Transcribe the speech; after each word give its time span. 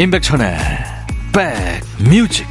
임백천의 0.00 0.56
백뮤직 1.30 2.46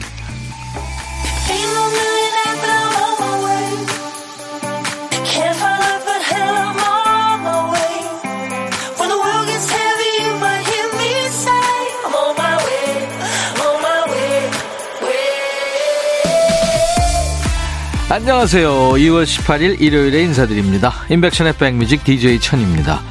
안녕하세요. 18.11 18.69
2월 18.69 19.23
18일 19.23 19.81
일요일에 19.81 20.21
인사드립니다. 20.21 20.93
임백천의 21.09 21.53
백뮤직 21.53 22.03
DJ 22.03 22.39
천입니다. 22.41 23.01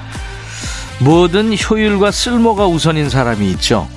뭐든 1.01 1.57
효율과 1.59 2.13
쓸모가 2.13 2.69
우선인 2.69 3.11
사람이 3.11 3.51
있죠. 3.53 3.89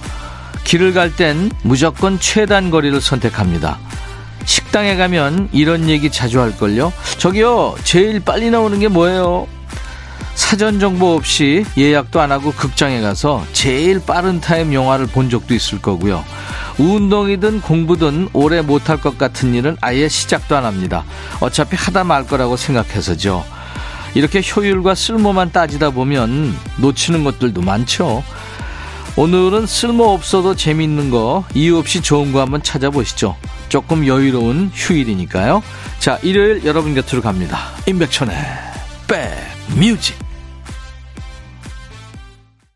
길을 0.71 0.93
갈 0.93 1.13
땐 1.13 1.51
무조건 1.63 2.17
최단 2.17 2.71
거리를 2.71 3.01
선택합니다. 3.01 3.77
식당에 4.45 4.95
가면 4.95 5.49
이런 5.51 5.89
얘기 5.89 6.09
자주 6.09 6.39
할걸요. 6.39 6.93
저기요, 7.17 7.75
제일 7.83 8.21
빨리 8.21 8.49
나오는 8.49 8.79
게 8.79 8.87
뭐예요? 8.87 9.49
사전 10.33 10.79
정보 10.79 11.13
없이 11.13 11.65
예약도 11.77 12.21
안 12.21 12.31
하고 12.31 12.53
극장에 12.53 13.01
가서 13.01 13.45
제일 13.51 13.99
빠른 13.99 14.39
타임 14.39 14.73
영화를 14.73 15.07
본 15.07 15.29
적도 15.29 15.53
있을 15.53 15.81
거고요. 15.81 16.23
운동이든 16.77 17.59
공부든 17.59 18.29
오래 18.31 18.61
못할 18.61 18.95
것 18.95 19.17
같은 19.17 19.53
일은 19.53 19.75
아예 19.81 20.07
시작도 20.07 20.55
안 20.55 20.63
합니다. 20.63 21.03
어차피 21.41 21.75
하다 21.75 22.05
말 22.05 22.25
거라고 22.25 22.55
생각해서죠. 22.55 23.43
이렇게 24.13 24.41
효율과 24.41 24.95
쓸모만 24.95 25.51
따지다 25.51 25.89
보면 25.89 26.57
놓치는 26.77 27.25
것들도 27.25 27.61
많죠. 27.61 28.23
오늘은 29.17 29.65
쓸모 29.65 30.05
없어도 30.05 30.55
재미있는 30.55 31.09
거, 31.09 31.43
이유 31.53 31.77
없이 31.77 32.01
좋은 32.01 32.31
거 32.31 32.39
한번 32.39 32.63
찾아보시죠. 32.63 33.35
조금 33.67 34.07
여유로운 34.07 34.71
휴일이니까요. 34.73 35.61
자, 35.99 36.17
일요일 36.23 36.63
여러분 36.65 36.95
곁으로 36.95 37.21
갑니다. 37.21 37.57
임백천의 37.87 38.35
백뮤직. 39.07 40.15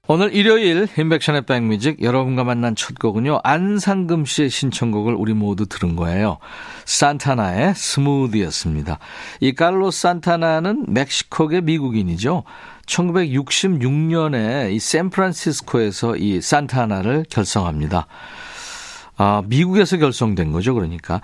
오늘 0.08 0.36
일요일 0.36 0.88
인백션의 0.96 1.48
백뮤직 1.48 2.04
여러분과 2.04 2.44
만난 2.44 2.76
첫 2.76 3.00
곡은요. 3.00 3.40
안상금 3.44 4.26
씨의 4.26 4.52
신청곡을 4.52 5.16
우리 5.16 5.34
모두 5.34 5.66
들은 5.66 5.96
거예요. 5.96 6.38
산타나의 6.84 7.74
스무디였습니다. 7.76 9.00
이 9.40 9.54
칼로 9.56 9.90
산타나는 9.90 10.86
멕시코계 10.90 11.62
미국인이죠. 11.62 12.44
1966년에 12.86 14.72
이 14.74 14.80
샌프란시스코에서 14.80 16.18
이 16.18 16.42
산타나를 16.42 17.26
결성합니다. 17.30 18.08
아, 19.18 19.44
미국에서 19.46 19.98
결성된 19.98 20.52
거죠. 20.52 20.74
그러니까. 20.74 21.22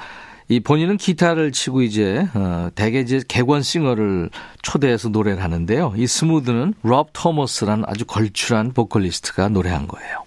이 0.47 0.59
본인은 0.59 0.97
기타를 0.97 1.53
치고 1.53 1.81
이제 1.81 2.27
어 2.33 2.69
대개 2.75 2.99
이제 2.99 3.21
객원 3.25 3.61
싱어를 3.61 4.29
초대해서 4.61 5.07
노래를 5.07 5.41
하는데요. 5.41 5.93
이 5.95 6.05
스무드는 6.05 6.73
럽 6.83 7.11
토머스라는 7.13 7.85
아주 7.87 8.03
걸출한 8.05 8.73
보컬리스트가 8.73 9.47
노래한 9.47 9.87
거예요. 9.87 10.23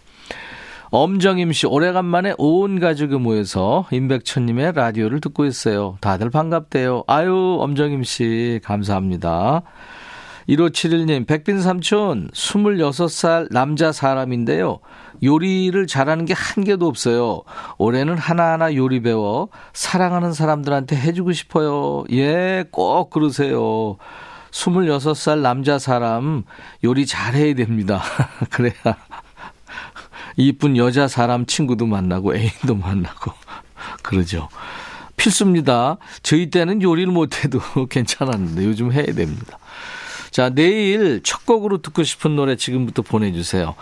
엄정임 0.89 1.53
씨 1.53 1.67
오래간만에 1.67 2.37
온 2.39 2.81
가족이 2.81 3.17
모여서 3.17 3.87
임백천님의 3.91 4.73
라디오를 4.75 5.21
듣고 5.21 5.45
있어요. 5.45 5.99
다들 6.01 6.31
반갑대요. 6.31 7.05
아유 7.07 7.59
엄정임 7.61 8.03
씨 8.03 8.61
감사합니다. 8.65 9.63
1571님, 10.49 11.27
백빈 11.27 11.61
삼촌, 11.63 12.29
26살 12.33 13.49
남자 13.51 13.93
사람인데요. 13.93 14.79
요리를 15.23 15.87
잘하는 15.87 16.27
게 16.27 16.35
한 16.35 16.65
개도 16.65 16.87
없어요. 16.87 17.43
올해는 17.79 18.19
하나하나 18.19 18.75
요리 18.75 19.01
배워 19.01 19.49
사랑하는 19.73 20.33
사람들한테 20.33 20.97
해주고 20.97 21.33
싶어요. 21.33 22.05
예, 22.13 22.65
꼭 22.71 23.11
그러세요. 23.11 23.97
26살 24.51 25.39
남자 25.41 25.79
사람 25.79 26.45
요리 26.85 27.07
잘해야 27.07 27.55
됩니다. 27.55 28.03
그래야 28.51 28.75
이쁜 30.37 30.77
여자 30.77 31.09
사람 31.09 31.47
친구도 31.47 31.87
만나고 31.87 32.37
애인도 32.37 32.75
만나고 32.77 33.33
그러죠. 34.03 34.49
필수입니다. 35.17 35.97
저희 36.23 36.51
때는 36.51 36.83
요리를 36.83 37.13
못해도 37.13 37.61
괜찮았는데 37.89 38.65
요즘 38.65 38.93
해야 38.93 39.07
됩니다. 39.07 39.59
자, 40.35 40.51
내일 40.51 41.21
첫 41.23 41.47
곡으로 41.47 41.81
듣고 41.81 42.03
싶은 42.03 42.35
노래 42.35 42.57
지금부터 42.57 43.03
보내주세요. 43.03 43.77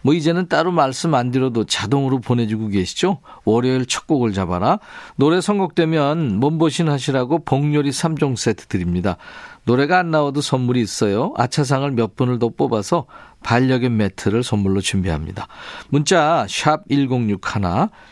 뭐 0.00 0.14
이제는 0.14 0.48
따로 0.48 0.72
말씀 0.72 1.14
안 1.14 1.30
드려도 1.30 1.64
자동으로 1.64 2.20
보내주고 2.20 2.68
계시죠? 2.68 3.18
월요일 3.44 3.84
첫 3.84 4.06
곡을 4.06 4.32
잡아라. 4.32 4.78
노래 5.16 5.42
선곡되면 5.42 6.40
몸보신 6.40 6.88
하시라고 6.88 7.44
복요리 7.44 7.90
3종 7.90 8.36
세트 8.36 8.68
드립니다. 8.68 9.18
노래가 9.64 9.98
안 9.98 10.10
나와도 10.10 10.40
선물이 10.40 10.80
있어요. 10.80 11.34
아차상을 11.36 11.90
몇 11.90 12.16
분을 12.16 12.38
더 12.38 12.48
뽑아서 12.48 13.04
반려견 13.42 13.94
매트를 13.98 14.42
선물로 14.42 14.80
준비합니다. 14.80 15.46
문자 15.90 16.46
1061, 16.48 17.36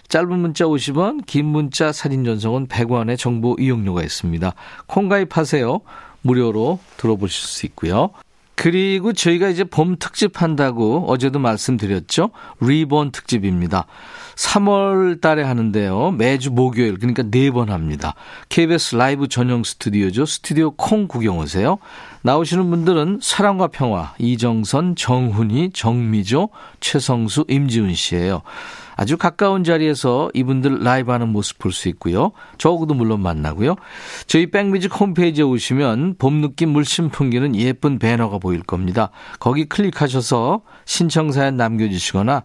짧은 0.09 0.39
문자 0.39 0.67
50원, 0.67 1.25
긴 1.25 1.47
문자 1.47 1.93
사진 1.93 2.25
전송은 2.25 2.67
100원의 2.67 3.19
정보 3.19 3.57
이용료가 3.59 4.03
있습니다. 4.03 4.53
콩 4.87 5.09
가입하세요. 5.09 5.81
무료로 6.27 6.81
들어보실 6.97 7.47
수 7.47 7.67
있고요. 7.67 8.11
그리고 8.57 9.13
저희가 9.13 9.51
이제 9.51 9.65
봄 9.65 9.97
특집 9.99 10.41
한다고 10.41 11.05
어제도 11.09 11.39
말씀드렸죠. 11.39 12.31
리본 12.61 13.13
특집입니다. 13.13 13.87
3월 14.35 15.21
달에 15.21 15.43
하는데요. 15.43 16.13
매주 16.13 16.51
목요일, 16.51 16.99
그러니까 16.99 17.23
네번 17.31 17.71
합니다. 17.71 18.15
KBS 18.49 18.97
라이브 18.97 19.29
전용 19.29 19.63
스튜디오죠. 19.63 20.25
스튜디오 20.25 20.71
콩 20.73 21.07
구경 21.07 21.39
오세요. 21.39 21.79
나오시는 22.23 22.71
분들은 22.71 23.21
사랑과 23.23 23.69
평화, 23.69 24.15
이정선, 24.19 24.97
정훈이, 24.97 25.71
정미조, 25.73 26.49
최성수, 26.81 27.45
임지훈 27.49 27.95
씨예요. 27.95 28.43
아주 28.97 29.19
가까운 29.19 29.63
자리에서 29.63 30.31
이분들 30.35 30.81
라이브 30.81 31.13
하는 31.13 31.29
모습 31.29 31.59
볼 31.59 31.73
수 31.73 31.89
있고요. 31.91 32.33
저하고도 32.57 32.95
물론 32.95 33.21
만나고요. 33.21 33.77
저희 34.27 34.51
백뮤직 34.51 34.99
홈페이지에 34.99 35.45
오시면 35.45 36.17
봄 36.19 36.41
느낌 36.41 36.71
물씬 36.71 37.11
풍기는 37.11 37.55
예쁜 37.57 37.99
배너가 37.99 38.39
보일 38.39 38.63
겁니다. 38.63 39.11
거기 39.39 39.67
클릭하셔서 39.67 40.63
신청사연 40.87 41.57
남겨주시거나 41.57 42.45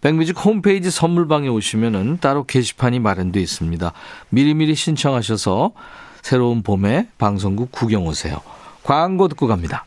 백뮤직 0.00 0.38
홈페이지 0.44 0.92
선물방에 0.92 1.48
오시면은 1.48 2.18
따로 2.20 2.44
게시판이 2.44 3.00
마련되어 3.00 3.42
있습니다. 3.42 3.92
미리미리 4.30 4.76
신청하셔서 4.76 5.72
새로운 6.22 6.62
봄에 6.62 7.08
방송국 7.18 7.72
구경 7.72 8.06
오세요. 8.06 8.40
광고 8.84 9.26
듣고 9.26 9.48
갑니다. 9.48 9.84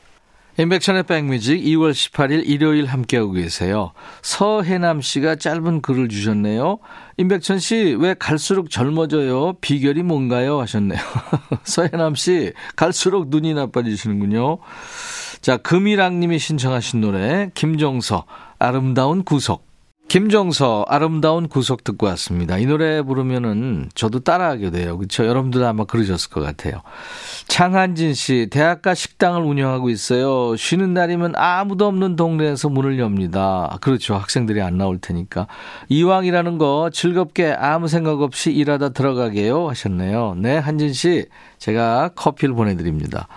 인백천의 0.57 1.03
백뮤직 1.03 1.63
2월 1.63 1.91
18일 1.91 2.43
일요일 2.45 2.85
함께하고 2.85 3.31
계세요. 3.31 3.93
서해남 4.21 5.01
씨가 5.01 5.35
짧은 5.35 5.81
글을 5.81 6.09
주셨네요. 6.09 6.79
임백천 7.17 7.59
씨, 7.59 7.95
왜 7.97 8.13
갈수록 8.13 8.69
젊어져요? 8.69 9.53
비결이 9.61 10.03
뭔가요? 10.03 10.59
하셨네요. 10.59 10.99
서해남 11.63 12.15
씨, 12.15 12.51
갈수록 12.75 13.29
눈이 13.29 13.53
나빠지시는군요. 13.53 14.57
자, 15.41 15.57
금이랑 15.57 16.19
님이 16.19 16.37
신청하신 16.37 17.01
노래, 17.01 17.49
김정서, 17.53 18.25
아름다운 18.59 19.23
구속. 19.23 19.70
김정서 20.11 20.83
아름다운 20.89 21.47
구속 21.47 21.85
듣고 21.85 22.05
왔습니다. 22.07 22.57
이 22.57 22.65
노래 22.65 23.01
부르면은 23.01 23.87
저도 23.95 24.19
따라하게 24.19 24.69
돼요. 24.69 24.97
그렇죠? 24.97 25.25
여러분들도 25.25 25.65
아마 25.65 25.85
그러셨을 25.85 26.29
것 26.31 26.41
같아요. 26.41 26.81
창한진 27.47 28.13
씨 28.13 28.49
대학가 28.51 28.93
식당을 28.93 29.41
운영하고 29.41 29.89
있어요. 29.89 30.57
쉬는 30.57 30.93
날이면 30.93 31.35
아무도 31.37 31.87
없는 31.87 32.17
동네에서 32.17 32.67
문을 32.67 32.99
엽니다. 32.99 33.77
그렇죠. 33.79 34.15
학생들이 34.15 34.61
안 34.61 34.77
나올 34.77 34.99
테니까. 34.99 35.47
이왕이라는 35.87 36.57
거 36.57 36.89
즐겁게 36.91 37.53
아무 37.57 37.87
생각 37.87 38.21
없이 38.21 38.51
일하다 38.51 38.89
들어가게요 38.89 39.69
하셨네요. 39.69 40.35
네, 40.39 40.57
한진 40.57 40.91
씨 40.91 41.27
제가 41.57 42.09
커피를 42.15 42.53
보내드립니다. 42.53 43.29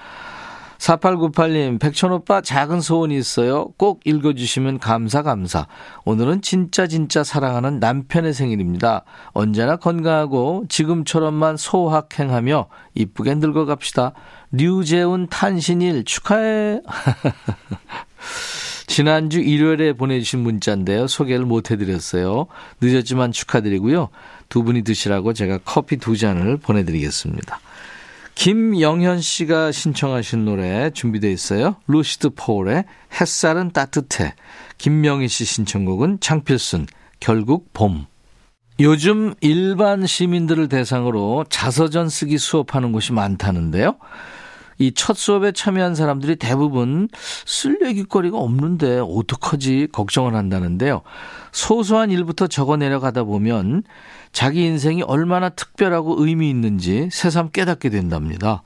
4898님, 0.85 1.81
백천오빠 1.81 2.43
작은 2.43 2.83
소원이 2.83 3.17
있어요. 3.17 3.69
꼭 3.79 4.03
읽어주시면 4.05 4.81
감사, 4.81 5.23
감사. 5.23 5.67
오늘은 6.05 6.43
진짜, 6.43 6.87
진짜 6.87 7.25
사랑하는 7.25 7.81
남편의 7.81 8.35
생일입니다. 8.35 9.05
언제나 9.33 9.77
건강하고 9.77 10.67
지금처럼만 10.69 11.57
소확행하며 11.57 12.69
이쁘게 12.95 13.37
늙어갑시다. 13.37 14.13
류재훈 14.53 15.29
탄신일 15.29 16.05
축하해. 16.05 16.83
지난주 18.87 19.41
일요일에 19.41 19.95
보내주신 19.95 20.41
문자인데요. 20.41 21.07
소개를 21.07 21.47
못 21.47 21.71
해드렸어요. 21.71 22.47
늦었지만 22.83 23.33
축하드리고요. 23.33 24.11
두 24.51 24.63
분이 24.63 24.83
드시라고 24.83 25.33
제가 25.33 25.61
커피 25.65 25.97
두 25.97 26.19
잔을 26.19 26.59
보내드리겠습니다. 26.59 27.61
김영현 28.35 29.21
씨가 29.21 29.73
신청하신 29.73 30.45
노래 30.45 30.91
준비되어 30.91 31.31
있어요. 31.31 31.77
루시드 31.87 32.31
포울의 32.31 32.85
햇살은 33.21 33.71
따뜻해. 33.73 34.35
김명희 34.79 35.29
씨 35.29 35.45
신청곡은 35.45 36.19
창필순, 36.21 36.87
결국 37.21 37.73
봄. 37.73 38.07
요즘 38.81 39.35
일반 39.41 40.05
시민들을 40.05 40.69
대상으로 40.69 41.45
자서전 41.49 42.09
쓰기 42.09 42.39
수업하는 42.39 42.91
곳이 42.91 43.13
많다는데요. 43.13 43.97
이 44.79 44.93
첫 44.95 45.17
수업에 45.17 45.53
참여한 45.53 45.95
사람들이 45.95 46.37
대부분 46.37 47.09
쓸 47.45 47.79
얘기거리가 47.85 48.39
없는데 48.39 49.01
어떡하지 49.03 49.89
걱정을 49.93 50.35
한다는데요. 50.35 51.03
소소한 51.53 52.11
일부터 52.11 52.47
적어 52.47 52.77
내려가다 52.77 53.25
보면 53.25 53.83
자기 54.33 54.65
인생이 54.65 55.03
얼마나 55.03 55.49
특별하고 55.49 56.17
의미 56.25 56.51
있는지 56.51 57.09
새삼 57.13 57.51
깨닫게 57.51 57.91
된답니다. 57.91 58.63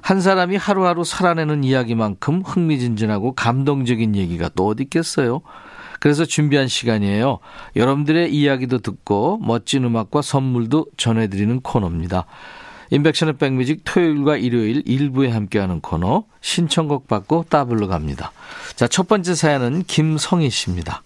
한 0.00 0.20
사람이 0.20 0.56
하루하루 0.56 1.04
살아내는 1.04 1.64
이야기만큼 1.64 2.42
흥미진진하고 2.44 3.34
감동적인 3.34 4.16
얘기가 4.16 4.50
또 4.54 4.66
어디 4.66 4.82
있겠어요? 4.84 5.42
그래서 6.00 6.24
준비한 6.24 6.66
시간이에요. 6.66 7.38
여러분들의 7.76 8.34
이야기도 8.34 8.78
듣고 8.78 9.38
멋진 9.40 9.84
음악과 9.84 10.20
선물도 10.20 10.86
전해드리는 10.96 11.60
코너입니다. 11.60 12.26
인백션의 12.92 13.38
백뮤직 13.38 13.80
토요일과 13.84 14.36
일요일 14.36 14.82
일부에 14.84 15.30
함께하는 15.30 15.80
코너 15.80 16.24
신청곡 16.42 17.08
받고 17.08 17.46
따블로 17.48 17.88
갑니다. 17.88 18.32
자, 18.76 18.86
첫 18.86 19.08
번째 19.08 19.34
사연은 19.34 19.84
김성희 19.84 20.50
씨입니다. 20.50 21.02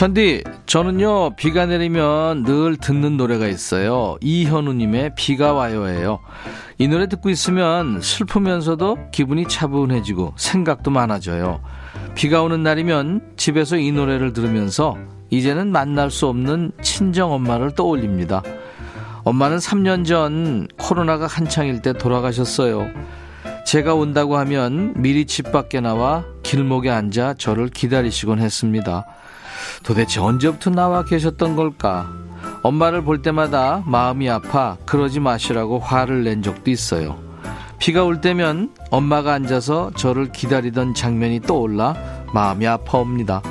천디, 0.00 0.44
저는요, 0.64 1.36
비가 1.36 1.66
내리면 1.66 2.44
늘 2.44 2.78
듣는 2.78 3.18
노래가 3.18 3.48
있어요. 3.48 4.16
이현우님의 4.22 5.10
비가 5.14 5.52
와요예요. 5.52 6.20
이 6.78 6.88
노래 6.88 7.06
듣고 7.06 7.28
있으면 7.28 8.00
슬프면서도 8.00 9.10
기분이 9.12 9.46
차분해지고 9.46 10.32
생각도 10.38 10.90
많아져요. 10.90 11.60
비가 12.14 12.40
오는 12.40 12.62
날이면 12.62 13.32
집에서 13.36 13.76
이 13.76 13.92
노래를 13.92 14.32
들으면서 14.32 14.96
이제는 15.28 15.70
만날 15.70 16.10
수 16.10 16.28
없는 16.28 16.72
친정 16.80 17.32
엄마를 17.32 17.74
떠올립니다. 17.74 18.42
엄마는 19.24 19.58
3년 19.58 20.06
전 20.06 20.66
코로나가 20.78 21.26
한창일 21.26 21.82
때 21.82 21.92
돌아가셨어요. 21.92 22.88
제가 23.66 23.94
온다고 23.94 24.38
하면 24.38 24.94
미리 24.96 25.26
집 25.26 25.52
밖에 25.52 25.82
나와 25.82 26.24
길목에 26.42 26.88
앉아 26.88 27.34
저를 27.34 27.68
기다리시곤 27.68 28.38
했습니다. 28.38 29.04
도대체 29.82 30.20
언제부터 30.20 30.70
나와 30.70 31.04
계셨던 31.04 31.56
걸까? 31.56 32.10
엄마를 32.62 33.02
볼 33.02 33.22
때마다 33.22 33.82
마음이 33.86 34.28
아파 34.28 34.76
그러지 34.86 35.20
마시라고 35.20 35.78
화를 35.78 36.24
낸 36.24 36.42
적도 36.42 36.70
있어요. 36.70 37.18
비가 37.78 38.04
올 38.04 38.20
때면 38.20 38.74
엄마가 38.90 39.32
앉아서 39.32 39.92
저를 39.96 40.32
기다리던 40.32 40.94
장면이 40.94 41.40
떠올라 41.40 41.94
마음이 42.34 42.66
아파옵니다. 42.66 43.42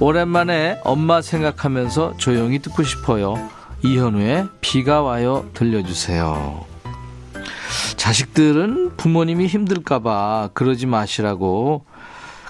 오랜만에 0.00 0.80
엄마 0.82 1.22
생각하면서 1.22 2.14
조용히 2.16 2.58
듣고 2.58 2.82
싶어요. 2.82 3.36
이현우의 3.82 4.48
비가 4.60 5.02
와요 5.02 5.48
들려주세요. 5.54 6.64
자식들은 7.96 8.96
부모님이 8.96 9.46
힘들까봐 9.46 10.50
그러지 10.54 10.86
마시라고 10.86 11.84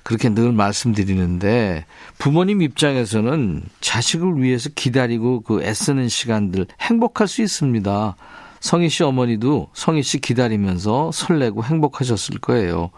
그렇게 0.03 0.29
늘 0.29 0.53
말씀드리는데 0.53 1.85
부모님 2.19 2.63
입장에서는 2.63 3.63
자식을 3.81 4.43
위해서 4.43 4.71
기다리고 4.75 5.41
그 5.43 5.63
애쓰는 5.63 6.09
시간들 6.09 6.67
행복할 6.81 7.29
수 7.29 7.43
있습니다. 7.43 8.17
성희 8.61 8.91
씨 8.91 9.03
어머니도 9.03 9.71
성희 9.73 10.03
씨 10.03 10.21
기다리면서 10.21 11.11
설레고 11.13 11.65
행복하셨을 11.65 12.39
거예요. 12.39 12.91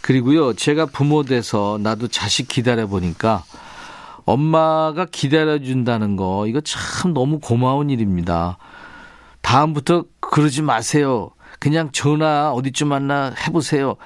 그리고요, 0.00 0.54
제가 0.54 0.86
부모 0.86 1.22
돼서 1.22 1.78
나도 1.80 2.08
자식 2.08 2.48
기다려 2.48 2.86
보니까 2.88 3.44
엄마가 4.24 5.06
기다려준다는 5.06 6.16
거, 6.16 6.46
이거 6.46 6.60
참 6.60 7.14
너무 7.14 7.38
고마운 7.38 7.90
일입니다. 7.90 8.58
다음부터 9.42 10.04
그러지 10.20 10.62
마세요. 10.62 11.30
그냥 11.58 11.90
전화 11.92 12.50
어디쯤 12.50 12.88
만나 12.88 13.32
해보세요. 13.46 13.96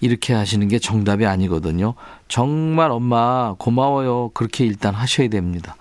이렇게 0.00 0.34
하시는 0.34 0.66
게 0.68 0.78
정답이 0.78 1.26
아니거든요. 1.26 1.94
정말 2.28 2.90
엄마 2.90 3.54
고마워요. 3.58 4.30
그렇게 4.34 4.64
일단 4.64 4.94
하셔야 4.94 5.28
됩니다. 5.28 5.76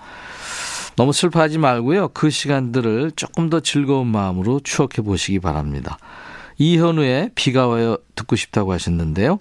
너무 0.95 1.13
슬퍼하지 1.13 1.59
말고요. 1.59 2.09
그 2.09 2.29
시간들을 2.29 3.11
조금 3.15 3.49
더 3.49 3.59
즐거운 3.59 4.07
마음으로 4.07 4.59
추억해 4.63 5.03
보시기 5.03 5.39
바랍니다. 5.39 5.99
이현우의 6.57 7.31
비가 7.35 7.67
와요 7.67 7.97
듣고 8.15 8.35
싶다고 8.35 8.73
하셨는데요. 8.73 9.39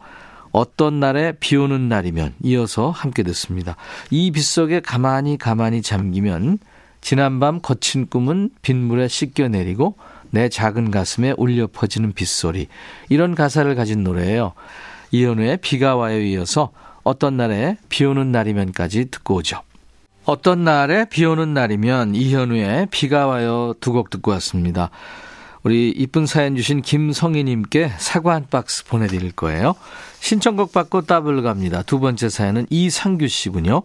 어떤 0.53 1.01
날에 1.01 1.33
비 1.33 1.57
오는 1.57 1.89
날이면 1.89 2.35
이어서 2.43 2.91
함께 2.91 3.23
듣습니다. 3.23 3.77
이 4.11 4.31
빗속에 4.31 4.81
가만히 4.81 5.39
가만히 5.39 5.83
잠기면 5.83 6.59
지난밤 7.01 7.61
거친 7.61 8.07
꿈은 8.07 8.51
빗물에 8.63 9.09
씻겨내리고 9.09 9.97
내 10.31 10.49
작은 10.49 10.91
가슴에 10.91 11.35
울려 11.37 11.67
퍼지는 11.67 12.13
빗소리. 12.13 12.69
이런 13.09 13.35
가사를 13.35 13.75
가진 13.75 14.03
노래예요. 14.05 14.53
이현우의 15.13 15.59
비가 15.59 15.97
와요 15.97 16.21
이어서 16.21 16.71
어떤 17.05 17.37
날에 17.37 17.77
비 17.89 18.05
오는 18.05 18.33
날이면까지 18.33 19.11
듣고 19.11 19.37
오죠. 19.37 19.61
어떤 20.25 20.65
날에 20.65 21.05
비 21.09 21.25
오는 21.25 21.55
날이면 21.55 22.15
이현우의 22.17 22.89
비가 22.91 23.27
와요 23.27 23.75
두 23.81 23.93
곡 23.93 24.11
듣고 24.11 24.33
왔습니다. 24.33 24.91
우리 25.63 25.91
이쁜 25.91 26.27
사연 26.27 26.57
주신 26.57 26.83
김성희님께 26.83 27.93
사과 27.99 28.35
한 28.35 28.47
박스 28.51 28.85
보내드릴 28.85 29.33
거예요. 29.33 29.75
신청곡 30.21 30.73
받고 30.73 31.03
따블 31.03 31.43
갑니다. 31.43 31.83
두 31.83 31.99
번째 32.01 32.29
사연은 32.29 32.67
이상규 32.71 33.29
씨군요. 33.29 33.83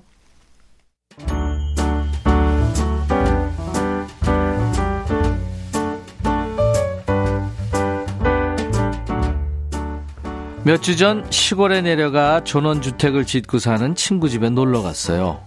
몇 10.64 10.82
주 10.82 10.96
전 10.96 11.26
시골에 11.32 11.82
내려가 11.82 12.44
전원주택을 12.44 13.26
짓고 13.26 13.58
사는 13.60 13.96
친구 13.96 14.30
집에 14.30 14.50
놀러 14.50 14.82
갔어요. 14.82 15.40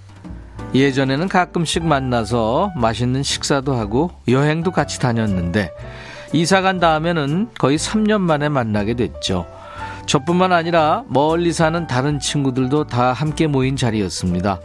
예전에는 0.75 1.28
가끔씩 1.28 1.85
만나서 1.85 2.73
맛있는 2.76 3.23
식사도 3.23 3.75
하고 3.75 4.11
여행도 4.26 4.73
같이 4.73 4.99
다녔는데 4.99 5.71
이사 6.33 6.62
간 6.62 6.80
다음에는 6.80 7.50
거의 7.59 7.78
3년 7.78 8.21
만에 8.23 8.49
만나게 8.49 8.94
됐죠. 8.94 9.47
저뿐만 10.06 10.52
아니라 10.52 11.04
멀리 11.09 11.52
사는 11.52 11.87
다른 11.87 12.18
친구들도 12.18 12.85
다 12.88 13.12
함께 13.12 13.47
모인 13.47 13.76
자리였습니다. 13.76 14.59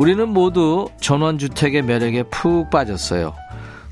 우리는 0.00 0.28
모두 0.28 0.88
전원주택의 1.00 1.82
매력에 1.82 2.24
푹 2.24 2.70
빠졌어요. 2.70 3.34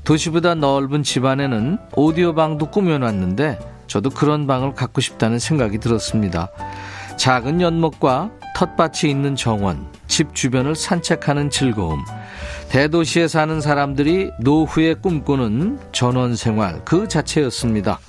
도시보다 0.03 0.53
넓은 0.55 1.03
집안에는 1.03 1.77
오디오 1.95 2.35
방도 2.35 2.69
꾸며놨는데 2.69 3.74
저도 3.87 4.09
그런 4.09 4.47
방을 4.47 4.73
갖고 4.73 5.01
싶다는 5.01 5.39
생각이 5.39 5.79
들었습니다. 5.79 6.49
작은 7.17 7.61
연못과 7.61 8.31
텃밭이 8.55 9.09
있는 9.09 9.35
정원, 9.35 9.87
집 10.07 10.33
주변을 10.33 10.75
산책하는 10.75 11.49
즐거움, 11.49 12.03
대도시에 12.69 13.27
사는 13.27 13.61
사람들이 13.61 14.31
노후에 14.39 14.95
꿈꾸는 14.95 15.79
전원 15.91 16.35
생활 16.35 16.83
그 16.85 17.07
자체였습니다. 17.07 17.99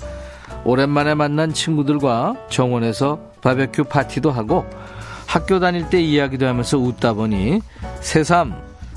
오랜만에 0.65 1.15
만난 1.15 1.53
친구들과 1.53 2.35
정원에서 2.49 3.21
바베큐 3.43 3.85
파티도 3.85 4.31
하고 4.31 4.67
학교 5.27 5.61
다닐 5.61 5.89
때 5.89 6.01
이야기도 6.01 6.47
하면서 6.47 6.79
웃다 6.79 7.13
보니 7.15 7.61
새삼 8.01 8.55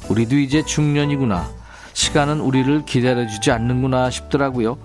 우리도 0.10 0.38
이제 0.38 0.64
중년이구나. 0.64 1.48
시간은 1.94 2.40
우리를 2.40 2.86
기다려주지 2.86 3.52
않는구나 3.52 4.10
싶더라고요. 4.10 4.78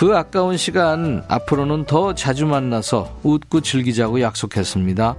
그 0.00 0.16
아까운 0.16 0.56
시간 0.56 1.22
앞으로는 1.28 1.84
더 1.84 2.14
자주 2.14 2.46
만나서 2.46 3.20
웃고 3.22 3.60
즐기자고 3.60 4.22
약속했습니다. 4.22 5.14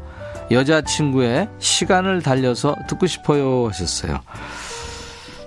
여자친구의 0.49 1.49
시간을 1.59 2.23
달려서 2.23 2.75
듣고 2.89 3.05
싶어요 3.05 3.67
하셨어요. 3.67 4.21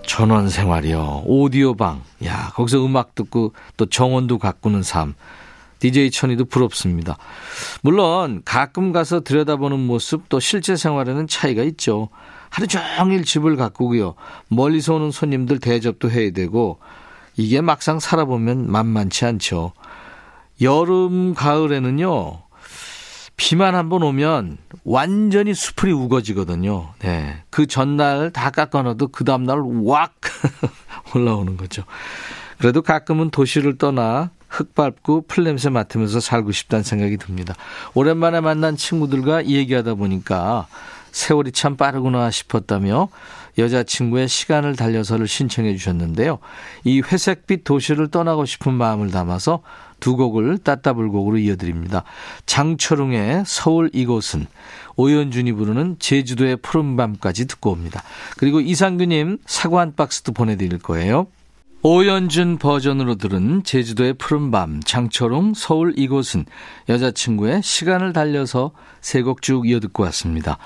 전원 0.06 0.48
생활이요. 0.48 1.24
오디오방. 1.26 2.00
야, 2.26 2.52
거기서 2.54 2.86
음악 2.86 3.16
듣고 3.16 3.54
또 3.76 3.86
정원도 3.86 4.38
가꾸는 4.38 4.84
삶. 4.84 5.14
DJ 5.80 6.12
천이도 6.12 6.44
부럽습니다. 6.44 7.18
물론 7.82 8.40
가끔 8.44 8.92
가서 8.92 9.22
들여다보는 9.22 9.80
모습 9.80 10.28
또 10.28 10.38
실제 10.38 10.76
생활에는 10.76 11.26
차이가 11.26 11.64
있죠. 11.64 12.08
하루 12.50 12.68
종일 12.68 13.24
집을 13.24 13.56
가꾸고요. 13.56 14.14
멀리서 14.46 14.94
오는 14.94 15.10
손님들 15.10 15.58
대접도 15.58 16.08
해야 16.12 16.30
되고 16.30 16.78
이게 17.36 17.60
막상 17.60 17.98
살아보면 18.00 18.70
만만치 18.70 19.24
않죠. 19.24 19.72
여름, 20.60 21.34
가을에는요, 21.34 22.42
비만 23.36 23.74
한 23.74 23.88
번 23.88 24.02
오면 24.04 24.58
완전히 24.84 25.54
수풀이 25.54 25.92
우거지거든요. 25.92 26.90
네. 27.00 27.42
그 27.50 27.66
전날 27.66 28.30
다 28.30 28.50
깎아놔도 28.50 29.08
그 29.08 29.24
다음날 29.24 29.58
왁, 29.82 30.12
올라오는 31.14 31.56
거죠. 31.56 31.82
그래도 32.58 32.82
가끔은 32.82 33.30
도시를 33.30 33.78
떠나 33.78 34.30
흙 34.48 34.74
밟고 34.76 35.24
풀냄새 35.26 35.70
맡으면서 35.70 36.20
살고 36.20 36.52
싶다는 36.52 36.84
생각이 36.84 37.16
듭니다. 37.16 37.54
오랜만에 37.94 38.40
만난 38.40 38.76
친구들과 38.76 39.46
얘기하다 39.46 39.94
보니까 39.94 40.68
세월이 41.10 41.50
참 41.50 41.76
빠르구나 41.76 42.30
싶었다며 42.30 43.08
여자친구의 43.58 44.28
시간을 44.28 44.76
달려서를 44.76 45.28
신청해 45.28 45.76
주셨는데요. 45.76 46.38
이 46.84 47.00
회색빛 47.00 47.64
도시를 47.64 48.08
떠나고 48.08 48.44
싶은 48.44 48.72
마음을 48.74 49.10
담아서 49.10 49.62
두 50.00 50.16
곡을 50.16 50.58
따따블곡으로 50.58 51.38
이어드립니다. 51.38 52.04
장철웅의 52.46 53.44
서울 53.46 53.90
이곳은 53.92 54.46
오연준이 54.96 55.52
부르는 55.52 55.96
제주도의 55.98 56.56
푸른밤까지 56.56 57.46
듣고 57.46 57.70
옵니다. 57.70 58.02
그리고 58.36 58.60
이상규님 58.60 59.38
사과 59.46 59.80
한 59.80 59.94
박스도 59.94 60.32
보내드릴 60.32 60.78
거예요. 60.78 61.26
오연준 61.82 62.56
버전으로 62.58 63.16
들은 63.16 63.62
제주도의 63.62 64.14
푸른밤, 64.14 64.80
장철웅, 64.84 65.52
서울 65.54 65.92
이곳은 65.98 66.46
여자친구의 66.88 67.62
시간을 67.62 68.14
달려서 68.14 68.72
세 69.02 69.22
곡 69.22 69.42
쭉 69.42 69.68
이어 69.68 69.80
듣고 69.80 70.02
왔습니다. 70.04 70.56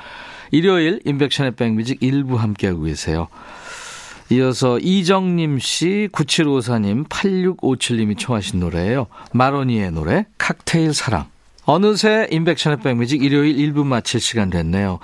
일요일 0.50 1.00
인백션의 1.04 1.56
백뮤직 1.56 2.02
일부 2.02 2.36
함께하고 2.36 2.82
계세요. 2.82 3.28
이어서 4.30 4.78
이정님 4.78 5.58
씨, 5.58 6.08
9754님, 6.12 7.08
8657님이 7.08 8.18
청하신 8.18 8.60
노래예요. 8.60 9.06
마로니의 9.32 9.90
노래 9.92 10.26
칵테일 10.36 10.92
사랑. 10.92 11.26
어느새 11.64 12.26
인백션의 12.30 12.78
백뮤직 12.80 13.22
일요일 13.22 13.54
1부 13.56 13.84
마칠 13.84 14.20
시간 14.20 14.48
됐네요. 14.48 15.00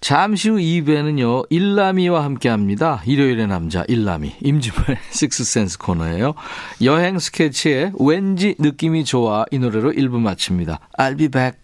잠시 0.00 0.48
후 0.48 0.58
2부에는요. 0.58 1.46
일라미와 1.50 2.22
함께합니다. 2.22 3.02
일요일의 3.04 3.48
남자 3.48 3.84
일라미 3.88 4.32
임지모의 4.40 4.98
식스센스 5.10 5.78
코너예요. 5.78 6.34
여행 6.82 7.18
스케치에 7.18 7.90
왠지 7.98 8.54
느낌이 8.60 9.04
좋아 9.04 9.44
이 9.50 9.58
노래로 9.58 9.90
1부 9.90 10.20
마칩니다. 10.20 10.78
I'll 10.96 11.18
be 11.18 11.26
back. 11.26 11.63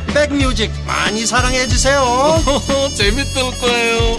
백뮤직 0.13 0.71
많이 0.85 1.25
사랑해 1.25 1.67
주세요 1.67 2.01
재밌을 2.95 3.41
거예요 3.59 4.17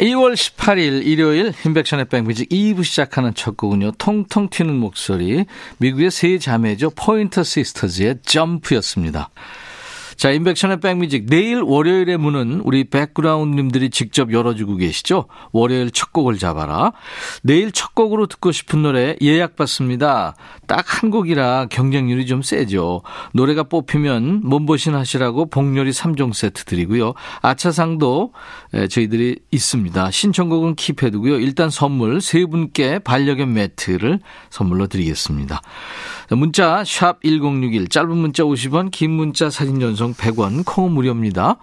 2월 0.05 0.35
18일 0.35 1.07
일요일 1.07 1.53
인백션의 1.65 2.07
백뮤직 2.07 2.49
2부 2.49 2.85
시작하는 2.85 3.33
첫 3.33 3.57
곡은요. 3.57 3.93
통통 3.93 4.51
튀는 4.51 4.75
목소리 4.75 5.45
미국의 5.79 6.11
세 6.11 6.39
자매죠. 6.39 6.91
포인터 6.91 7.43
시스터즈의 7.43 8.17
점프였습니다. 8.23 9.31
자, 10.17 10.31
임백천의 10.31 10.81
백뮤직. 10.81 11.27
내일 11.27 11.61
월요일의 11.61 12.17
문은 12.17 12.63
우리 12.65 12.85
백그라운드님들이 12.85 13.91
직접 13.91 14.33
열어주고 14.33 14.77
계시죠? 14.77 15.27
월요일 15.53 15.91
첫 15.91 16.13
곡을 16.13 16.39
잡아라. 16.39 16.93
내일 17.43 17.73
첫 17.73 17.95
곡으로 17.95 18.27
듣고 18.27 18.53
싶은 18.53 18.83
노래 18.83 19.17
예약 19.21 19.57
받습니다. 19.57 20.35
딱 20.67 20.85
한 20.95 21.11
곡이라 21.11 21.67
경쟁률이 21.71 22.27
좀 22.27 22.43
세죠. 22.43 23.03
노래가 23.33 23.65
뽑히면 23.65 24.43
몸보신 24.45 24.95
하시라고 24.95 25.47
복요리 25.47 25.91
3종 25.91 26.33
세트 26.33 26.65
드리고요. 26.65 27.15
아차상도 27.43 28.33
저희들이 28.91 29.41
있습니다. 29.51 30.11
신청곡은 30.11 30.77
keep해두고요. 30.77 31.43
일단 31.43 31.71
선물 31.71 32.21
세 32.21 32.45
분께 32.47 32.99
반려견 33.01 33.53
매트를 33.53 34.21
선물로 34.51 34.87
드리겠습니다. 34.87 35.61
문자 36.31 36.83
샵1061 36.83 37.91
짧은 37.91 38.17
문자 38.17 38.45
50원 38.45 38.91
긴 38.91 39.11
문자 39.11 39.51
사진 39.51 39.81
전송 39.81 40.04
100원 40.13 40.65
콩은 40.67 40.93
무료입니다. 40.93 41.57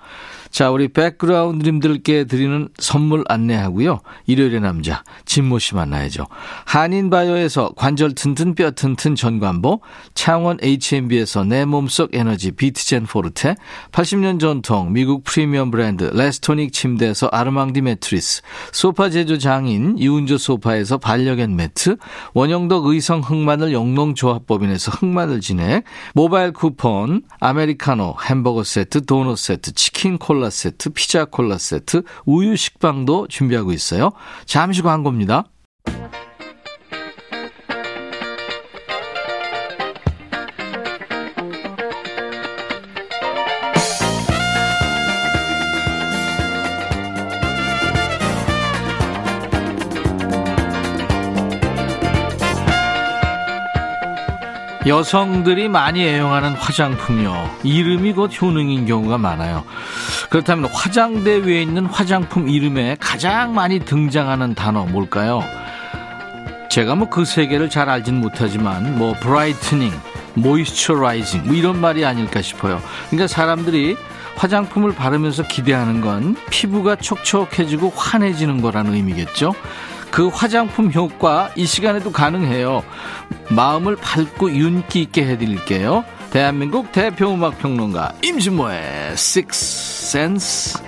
자, 0.51 0.69
우리 0.69 0.89
백그라운드님들께 0.89 2.25
드리는 2.25 2.67
선물 2.77 3.23
안내하고요. 3.29 4.01
일요일의 4.27 4.59
남자, 4.59 5.03
진모 5.25 5.59
씨 5.59 5.75
만나야죠. 5.75 6.27
한인바이오에서 6.65 7.71
관절 7.77 8.15
튼튼 8.15 8.53
뼈 8.53 8.71
튼튼 8.71 9.15
전관보, 9.15 9.79
창원 10.13 10.57
H&B에서 10.61 11.45
내 11.45 11.63
몸속 11.63 12.13
에너지 12.13 12.51
비트젠 12.51 13.05
포르테, 13.05 13.55
80년 13.93 14.41
전통 14.41 14.91
미국 14.91 15.23
프리미엄 15.23 15.71
브랜드 15.71 16.03
레스토닉 16.13 16.73
침대에서 16.73 17.27
아르망디 17.27 17.81
매트리스, 17.81 18.41
소파 18.73 19.09
제조 19.09 19.37
장인 19.37 19.97
이운조 19.97 20.37
소파에서 20.37 20.97
반려견 20.97 21.55
매트, 21.55 21.95
원형덕 22.33 22.87
의성 22.87 23.21
흑마늘 23.21 23.71
영농조합법인에서 23.71 24.91
흑마늘 24.91 25.39
진액, 25.39 25.85
모바일 26.13 26.51
쿠폰, 26.51 27.21
아메리카노, 27.39 28.17
햄버거 28.25 28.65
세트, 28.65 29.05
도넛 29.05 29.37
세트, 29.37 29.71
치킨 29.75 30.17
콜라 30.17 30.40
콜라 30.41 30.49
세트, 30.49 30.89
피자 30.89 31.25
콜라 31.25 31.59
세트, 31.59 32.01
우유 32.25 32.55
식빵도 32.55 33.27
준비하고 33.27 33.73
있어요. 33.73 34.11
잠시 34.45 34.81
광고입니다. 34.81 35.43
여성들이 54.87 55.69
많이 55.69 56.03
애용하는 56.03 56.53
화장품이요. 56.55 57.57
이름이 57.63 58.13
곧 58.13 58.31
효능인 58.41 58.87
경우가 58.87 59.19
많아요. 59.19 59.63
그렇다면 60.31 60.69
화장대 60.71 61.45
위에 61.45 61.61
있는 61.61 61.85
화장품 61.85 62.47
이름에 62.47 62.95
가장 63.01 63.53
많이 63.53 63.79
등장하는 63.79 64.55
단어 64.55 64.85
뭘까요? 64.85 65.43
제가 66.69 66.95
뭐 66.95 67.09
그 67.09 67.47
세계를 67.47 67.69
잘 67.69 67.89
알진 67.89 68.21
못하지만 68.21 68.97
뭐 68.97 69.13
brightening, 69.19 69.91
moisturizing 70.35 71.47
뭐 71.47 71.53
이런 71.53 71.81
말이 71.81 72.05
아닐까 72.05 72.41
싶어요. 72.41 72.81
그러니까 73.09 73.27
사람들이 73.27 73.97
화장품을 74.37 74.95
바르면서 74.95 75.43
기대하는 75.43 75.99
건 75.99 76.37
피부가 76.49 76.95
촉촉해지고 76.95 77.91
환해지는 77.93 78.61
거라는 78.61 78.93
의미겠죠. 78.93 79.53
그 80.11 80.29
화장품 80.29 80.93
효과 80.93 81.51
이 81.57 81.65
시간에도 81.65 82.13
가능해요. 82.13 82.83
마음을 83.49 83.97
밝고 83.97 84.51
윤기 84.51 85.01
있게 85.01 85.25
해드릴게요. 85.25 86.05
대한민국 86.31 86.91
대표 86.91 87.33
음악 87.33 87.59
평론가 87.59 88.13
임신모의 88.23 89.11
Six 89.13 90.15
Sense. 90.15 90.81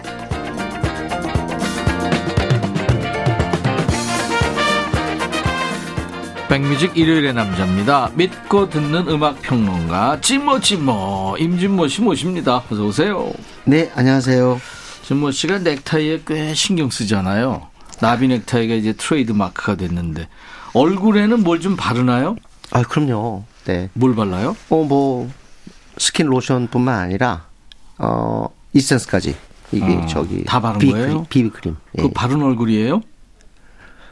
백뮤직 6.49 6.95
일요일의 6.95 7.33
남자입니다. 7.33 8.11
믿고 8.13 8.69
듣는 8.69 9.07
음악 9.07 9.41
평론가 9.41 10.21
찐모 10.21 10.59
찐모 10.59 11.37
임진모 11.39 11.87
씨 11.87 12.01
모십니다. 12.01 12.63
어서 12.69 12.83
오세요. 12.83 13.31
네, 13.65 13.91
안녕하세요. 13.95 14.61
진모 15.03 15.31
씨가 15.31 15.59
넥타이에 15.59 16.21
꽤 16.27 16.53
신경 16.53 16.89
쓰잖아요. 16.91 17.67
나비 18.01 18.27
넥타이가 18.27 18.75
이제 18.75 18.93
트레이드 18.93 19.31
마크가 19.31 19.75
됐는데 19.75 20.27
얼굴에는 20.73 21.43
뭘 21.43 21.59
좀 21.59 21.75
바르나요? 21.75 22.35
아, 22.71 22.81
그럼요. 22.83 23.43
네. 23.65 23.89
뭘 23.93 24.15
발라요? 24.15 24.55
어, 24.69 24.83
뭐 24.83 25.29
스킨 25.97 26.27
로션뿐만 26.27 26.99
아니라 26.99 27.45
어 27.97 28.47
에센스까지 28.73 29.35
이게 29.71 29.85
어, 29.95 30.05
저기 30.07 30.43
다 30.43 30.59
바른 30.59 30.79
비비크림, 30.79 31.05
거예요? 31.05 31.25
비비크림. 31.29 31.75
그 31.97 32.03
예. 32.03 32.09
바른 32.13 32.41
얼굴이에요? 32.41 33.01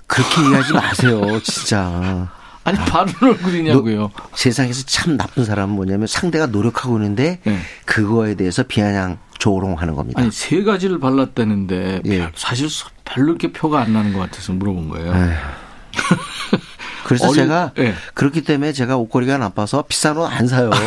그렇게 0.07 0.43
얘기하지 0.45 0.73
마세요, 0.73 1.39
진짜. 1.43 2.29
아니 2.63 2.77
바른 2.77 3.13
얼굴이냐고요. 3.21 4.11
세상에서 4.35 4.83
참 4.85 5.17
나쁜 5.17 5.45
사람은 5.45 5.73
뭐냐면 5.75 6.05
상대가 6.07 6.45
노력하고 6.45 6.97
있는데 6.97 7.39
네. 7.43 7.57
그거에 7.85 8.35
대해서 8.35 8.61
비아냥 8.63 9.17
조롱하는 9.39 9.95
겁니다. 9.95 10.21
아니 10.21 10.31
세 10.31 10.63
가지를 10.63 10.99
발랐다는데 10.99 12.01
예. 12.05 12.17
별- 12.19 12.31
사실 12.35 12.67
별로 13.05 13.29
이렇게 13.29 13.51
표가 13.51 13.81
안 13.81 13.93
나는 13.93 14.13
것 14.13 14.19
같아서 14.19 14.53
물어본 14.53 14.89
거예요. 14.89 15.11
그래서 17.05 17.27
어리- 17.27 17.35
제가 17.35 17.71
예. 17.79 17.93
그렇기 18.13 18.43
때문에 18.43 18.73
제가 18.73 18.97
옷걸이가 18.97 19.37
나빠서 19.37 19.83
비싼 19.87 20.17
옷 20.17 20.25
안 20.25 20.47
사요. 20.47 20.69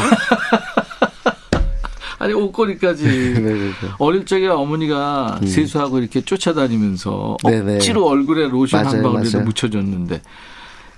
아니 2.19 2.33
옷걸이까지. 2.33 3.05
네네네. 3.05 3.71
어릴 3.99 4.25
적에 4.25 4.47
어머니가 4.49 5.41
세수하고 5.47 5.99
이렇게 5.99 6.21
쫓아다니면서 6.23 7.37
네네. 7.45 7.75
억지로 7.77 8.07
얼굴에 8.07 8.49
로션 8.49 8.81
한 8.81 8.87
맞아요, 8.87 9.03
방울이라도 9.03 9.39
맞아요. 9.39 9.47
묻혀줬는데 9.47 10.23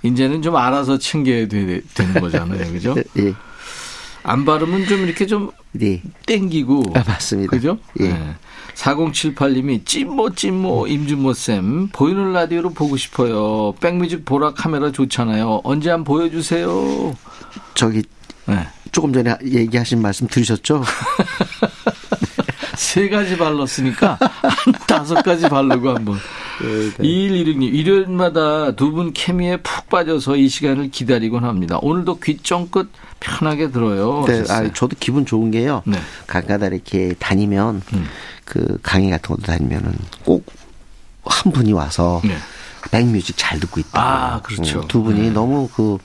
이제는 0.03 0.41
좀 0.41 0.55
알아서 0.55 0.97
챙겨야 0.99 1.47
되, 1.47 1.81
되는 1.93 2.13
거잖아요, 2.21 2.71
그죠? 2.71 2.95
예. 3.19 3.33
안 4.23 4.45
바르면 4.45 4.85
좀 4.85 5.01
이렇게 5.05 5.25
좀 5.25 5.49
네. 5.77 6.01
땡기고. 6.25 6.93
아, 6.95 7.03
맞습니다. 7.07 7.51
그죠? 7.51 7.77
예. 7.99 8.09
네. 8.09 8.35
4078님이 8.75 9.85
찐모 9.85 10.35
찐모 10.35 10.87
임준모 10.87 11.33
쌤 11.33 11.87
보이는 11.89 12.31
라디오로 12.33 12.71
보고 12.71 12.95
싶어요. 12.95 13.73
백뮤직 13.79 14.23
보라 14.23 14.53
카메라 14.53 14.91
좋잖아요. 14.91 15.61
언제 15.63 15.89
한번 15.89 16.03
보여주세요. 16.15 17.15
저기 17.73 18.03
네. 18.45 18.67
조금 18.91 19.13
전에 19.13 19.35
얘기하신 19.43 20.01
말씀 20.01 20.27
들으셨죠? 20.27 20.83
세 22.87 23.09
가지 23.09 23.37
발랐으니까 23.37 24.17
한 24.21 24.73
다섯 24.87 25.21
가지 25.21 25.49
바르고 25.49 25.89
한번. 25.89 26.15
네, 26.61 26.91
2116님, 27.03 27.63
일요일마다 27.73 28.71
두 28.71 28.91
분 28.91 29.11
케미에 29.13 29.57
푹 29.57 29.89
빠져서 29.89 30.37
이 30.37 30.47
시간을 30.47 30.89
기다리곤 30.89 31.43
합니다. 31.43 31.77
오늘도 31.81 32.19
귀 32.21 32.37
쫑긋 32.37 32.89
편하게 33.19 33.71
들어요. 33.71 34.23
네. 34.25 34.43
아, 34.49 34.71
저도 34.73 34.95
기분 34.99 35.25
좋은 35.25 35.51
게요. 35.51 35.83
네. 35.85 35.97
가끔가다 36.27 36.67
이렇게 36.67 37.13
다니면 37.19 37.81
음. 37.93 38.05
그 38.45 38.79
강의 38.81 39.09
같은 39.09 39.35
것도 39.35 39.41
다니면은 39.45 39.93
꼭 40.23 40.45
한 41.29 41.51
분이 41.51 41.73
와서 41.73 42.21
네. 42.23 42.37
백뮤직 42.89 43.35
잘 43.37 43.59
듣고 43.59 43.81
있다. 43.81 43.99
아, 44.01 44.41
그렇죠. 44.41 44.87
두 44.87 45.03
분이 45.03 45.19
네. 45.23 45.29
너무 45.31 45.67
그 45.75 45.97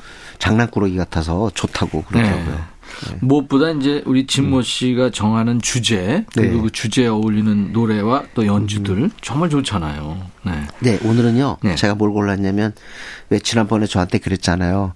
장난꾸러기 0.42 0.96
같아서 0.96 1.52
좋다고 1.54 2.02
그러더라고요. 2.02 2.56
네. 2.56 3.16
무엇보다 3.20 3.70
이제 3.70 4.02
우리 4.06 4.26
진모 4.26 4.62
씨가 4.62 5.10
정하는 5.10 5.62
주제 5.62 6.24
그리고 6.34 6.56
네. 6.56 6.62
그 6.62 6.70
주제에 6.70 7.06
어울리는 7.06 7.72
노래와 7.72 8.24
또 8.34 8.44
연주들 8.44 9.10
정말 9.20 9.50
좋잖아요. 9.50 10.20
네. 10.44 10.66
네, 10.80 10.98
오늘은요. 11.04 11.58
네. 11.62 11.76
제가 11.76 11.94
뭘 11.94 12.10
골랐냐면 12.10 12.74
왜 13.30 13.38
지난번에 13.38 13.86
저한테 13.86 14.18
그랬잖아요. 14.18 14.94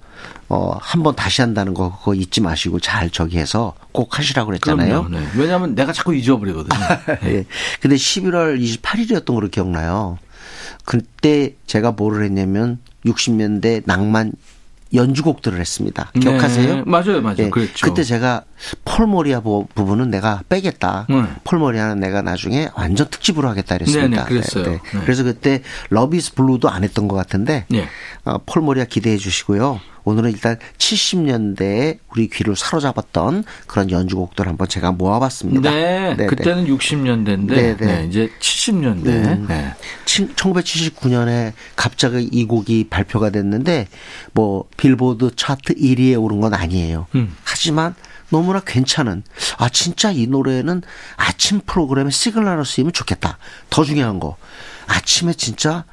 어, 0.48 0.78
한번 0.80 1.14
다시 1.14 1.42
한다는 1.42 1.74
거 1.74 1.96
그거 1.96 2.14
잊지 2.14 2.40
마시고 2.40 2.80
잘 2.80 3.08
저기 3.10 3.38
해서 3.38 3.74
꼭 3.92 4.18
하시라고 4.18 4.48
그랬잖아요. 4.48 5.08
네. 5.10 5.24
왜냐하면 5.36 5.76
내가 5.76 5.92
자꾸 5.92 6.12
잊어버리거든요. 6.12 6.80
예. 7.26 7.44
근데 7.80 7.94
11월 7.94 8.60
28일이었던 8.60 9.32
걸로 9.32 9.48
기억나요. 9.48 10.18
그때 10.84 11.54
제가 11.66 11.92
뭐를 11.92 12.24
했냐면 12.24 12.80
60년대 13.04 13.82
낭만 13.84 14.32
연주곡들을 14.94 15.58
했습니다. 15.58 16.10
기억하세요? 16.20 16.74
네. 16.76 16.82
맞아요, 16.86 17.20
맞아요. 17.20 17.36
예. 17.38 17.50
그랬죠. 17.50 17.86
그때 17.86 18.02
제가 18.04 18.44
폴모리아 18.84 19.40
부- 19.40 19.66
부분은 19.74 20.10
내가 20.10 20.42
빼겠다. 20.48 21.06
네. 21.08 21.22
폴모리아는 21.44 21.98
내가 22.00 22.22
나중에 22.22 22.68
완전 22.76 23.08
특집으로 23.10 23.48
하겠다 23.48 23.76
그랬습니다. 23.78 24.08
네, 24.08 24.16
네, 24.16 24.24
그랬어요. 24.28 24.64
네. 24.64 24.80
그래서 25.04 25.24
그때 25.24 25.62
Love 25.90 26.20
Is 26.20 26.34
Blue도 26.34 26.68
안 26.70 26.84
했던 26.84 27.08
것 27.08 27.16
같은데 27.16 27.66
네. 27.68 27.88
어, 28.24 28.38
폴모리아 28.46 28.84
기대해 28.84 29.16
주시고요. 29.16 29.80
오늘은 30.06 30.30
일단 30.30 30.56
70년대에 30.78 31.98
우리 32.12 32.28
귀를 32.28 32.54
사로잡았던 32.56 33.44
그런 33.66 33.90
연주곡들 33.90 34.46
한번 34.46 34.68
제가 34.68 34.92
모아봤습니다. 34.92 35.68
네, 35.68 36.14
네, 36.16 36.26
그때는 36.26 36.64
60년대인데 36.66 37.48
네, 37.48 37.76
네. 37.76 38.06
이제 38.08 38.30
70년대. 38.40 39.06
음. 39.06 39.46
네. 39.48 39.74
1979년에 40.04 41.52
갑자기 41.74 42.22
이 42.22 42.44
곡이 42.44 42.86
발표가 42.88 43.30
됐는데 43.30 43.88
뭐 44.32 44.64
빌보드 44.76 45.32
차트 45.34 45.74
1위에 45.74 46.22
오른 46.22 46.40
건 46.40 46.54
아니에요. 46.54 47.08
음. 47.16 47.34
하지만 47.42 47.96
너무나 48.28 48.60
괜찮은 48.60 49.22
아 49.58 49.68
진짜 49.68 50.10
이 50.10 50.26
노래는 50.26 50.82
아침 51.16 51.60
프로그램에 51.64 52.10
시그널로 52.10 52.64
쓰이면 52.64 52.92
좋겠다. 52.92 53.38
더 53.70 53.84
중요한 53.84 54.20
거 54.20 54.36
아침에 54.86 55.32
진짜 55.32 55.84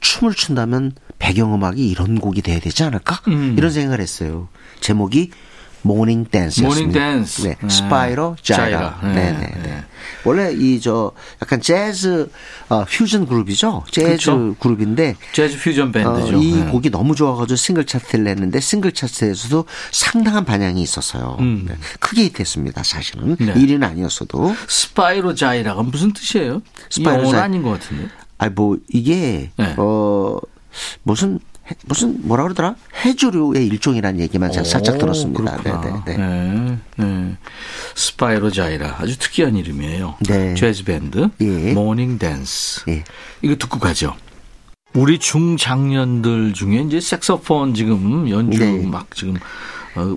춤을 0.00 0.34
춘다면 0.34 0.92
배경음악이 1.18 1.86
이런 1.88 2.18
곡이 2.18 2.42
돼야 2.42 2.58
되지 2.60 2.82
않을까? 2.84 3.20
음. 3.28 3.54
이런 3.56 3.70
생각을 3.70 4.00
했어요. 4.00 4.48
제목이 4.80 5.30
Morning 5.82 6.24
Dance였습니다. 6.26 6.68
Morning 6.68 6.92
Dance. 6.92 7.42
네. 7.42 7.56
네. 7.60 7.68
스파이로 7.68 8.36
자이라. 8.42 8.98
자이라. 9.00 9.14
네, 9.14 9.32
네, 9.32 9.32
네, 9.32 9.52
네. 9.54 9.62
네. 9.62 9.84
원래 10.24 10.52
이 10.52 10.80
저 10.80 11.12
약간 11.42 11.60
재즈 11.60 12.30
어, 12.68 12.84
퓨전 12.84 13.26
그룹이죠. 13.26 13.84
재즈 13.90 14.06
그렇죠. 14.06 14.54
그룹인데 14.58 15.16
재즈 15.32 15.58
퓨전 15.58 15.92
밴드죠. 15.92 16.36
어, 16.38 16.40
이 16.42 16.52
네. 16.54 16.66
곡이 16.70 16.90
너무 16.90 17.14
좋아가지고 17.14 17.56
싱글 17.56 17.86
차트를 17.86 18.24
냈는데 18.24 18.60
싱글 18.60 18.92
차트에서도 18.92 19.64
상당한 19.90 20.44
반향이 20.44 20.82
있었어요. 20.82 21.36
음. 21.40 21.64
네. 21.68 21.74
크게 22.00 22.24
히트했습니다. 22.24 22.82
사실은 22.82 23.36
네. 23.38 23.54
1위는 23.54 23.82
아니었어도. 23.84 24.54
스파이로 24.68 25.34
자이라가 25.34 25.82
무슨 25.82 26.12
뜻이에요? 26.12 26.60
스파이로 26.90 27.30
자이- 27.30 27.40
아닌 27.42 27.62
것 27.62 27.70
같은데. 27.70 28.08
아뭐 28.38 28.78
이게 28.88 29.50
네. 29.56 29.74
어 29.76 30.38
무슨 31.02 31.34
해- 31.34 31.38
무슨 31.86 32.26
뭐라 32.26 32.44
그러더라 32.44 32.74
해조류의 33.04 33.66
일종이라는 33.66 34.20
얘기만 34.20 34.52
제가 34.52 34.64
살짝 34.64 34.96
오, 34.96 34.98
들었습니다. 34.98 35.56
그렇구나. 35.56 36.02
네, 36.04 36.16
네, 36.16 36.16
네. 36.16 36.78
네, 36.96 37.04
네. 37.04 37.36
스파이로 37.94 38.50
자이라 38.50 38.96
아주 38.98 39.18
특이한 39.18 39.56
이름이에요. 39.56 40.16
네. 40.28 40.54
재즈 40.54 40.84
밴드. 40.84 41.28
예. 41.40 41.72
Morning 41.72 42.18
Dance. 42.18 42.82
예. 42.88 43.04
이거 43.42 43.56
듣고 43.56 43.78
가죠. 43.78 44.14
우리 44.94 45.18
중장년들 45.18 46.52
중에 46.52 46.80
이제 46.82 47.00
색소폰 47.00 47.74
지금 47.74 48.28
연주 48.28 48.58
네. 48.58 48.86
막 48.86 49.14
지금 49.14 49.34
어, 49.34 49.40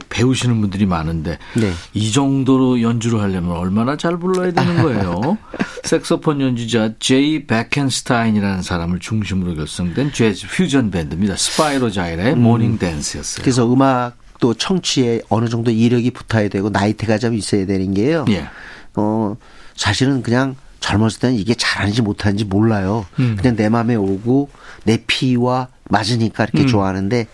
배우시는 0.10 0.62
분들이 0.62 0.86
많은데 0.86 1.38
네. 1.56 1.72
이 1.94 2.12
정도로 2.12 2.82
연주를 2.82 3.22
하려면 3.22 3.58
얼마나 3.58 3.98
잘 3.98 4.18
불러야 4.18 4.52
되는 4.52 4.82
거예요. 4.82 5.38
색소폰 5.84 6.42
연주자 6.42 6.92
제이 7.00 7.46
베켄스타인이라는 7.46 8.62
사람을 8.62 9.00
중심으로 9.00 9.56
결성된 9.56 10.14
재즈 10.14 10.48
퓨전 10.48 10.92
밴드입니다. 10.92 11.36
스파이로 11.36 11.92
자이라의 11.92 12.36
Morning 12.36 12.78
Dance였어요. 12.78 13.42
음. 13.42 13.44
그래서 13.44 13.72
음악도 13.72 14.54
청취에 14.54 15.22
어느 15.30 15.50
정도 15.50 15.72
이력이 15.72 16.12
붙어야 16.12 16.50
되고 16.50 16.70
나이테가 16.70 17.18
좀 17.18 17.34
있어야 17.34 17.66
되는 17.66 17.94
게요. 17.94 18.26
예. 18.30 18.48
어, 18.96 19.36
사실은 19.76 20.22
그냥 20.22 20.56
젊었을 20.80 21.20
때는 21.20 21.36
이게 21.36 21.56
잘하는지 21.56 22.02
못하는지 22.02 22.44
몰라요. 22.44 23.06
음. 23.20 23.36
그냥 23.40 23.56
내 23.56 23.70
마음에 23.70 23.96
오고 23.96 24.50
내 24.84 25.02
피와 25.08 25.70
맞으니까 25.90 26.44
음. 26.44 26.48
이렇게 26.54 26.68
좋아하는데, 26.70 27.28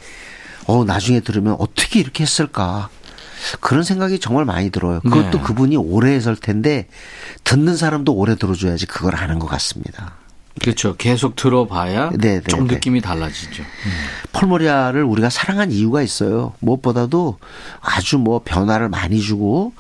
어, 0.69 0.86
나중에 0.86 1.21
들으면 1.21 1.55
어떻게 1.58 1.99
이렇게 1.99 2.21
했을까. 2.21 2.89
그런 3.60 3.84
생각이 3.84 4.19
정말 4.19 4.45
많이 4.45 4.69
들어요. 4.69 4.99
그것도 4.99 5.39
네. 5.39 5.41
그분이 5.41 5.77
오래 5.77 6.12
했을 6.12 6.36
텐데, 6.36 6.88
듣는 7.43 7.75
사람도 7.75 8.13
오래 8.13 8.36
들어줘야지 8.36 8.86
그걸 8.86 9.15
아는 9.15 9.39
것 9.39 9.47
같습니다. 9.47 10.13
그렇죠. 10.62 10.95
계속 10.95 11.36
들어봐야 11.36 12.12
네, 12.12 12.41
네, 12.41 12.41
좀 12.41 12.67
네. 12.67 12.75
느낌이 12.75 13.01
달라지죠. 13.01 13.63
폴모리아를 14.34 15.03
우리가 15.03 15.32
사랑한 15.32 15.71
이유가 15.71 16.03
있어요. 16.03 16.53
무엇보다도 16.60 17.39
아주 17.82 18.19
뭐 18.19 18.41
변화를 18.43 18.89
많이 18.89 19.21
주고 19.21 19.73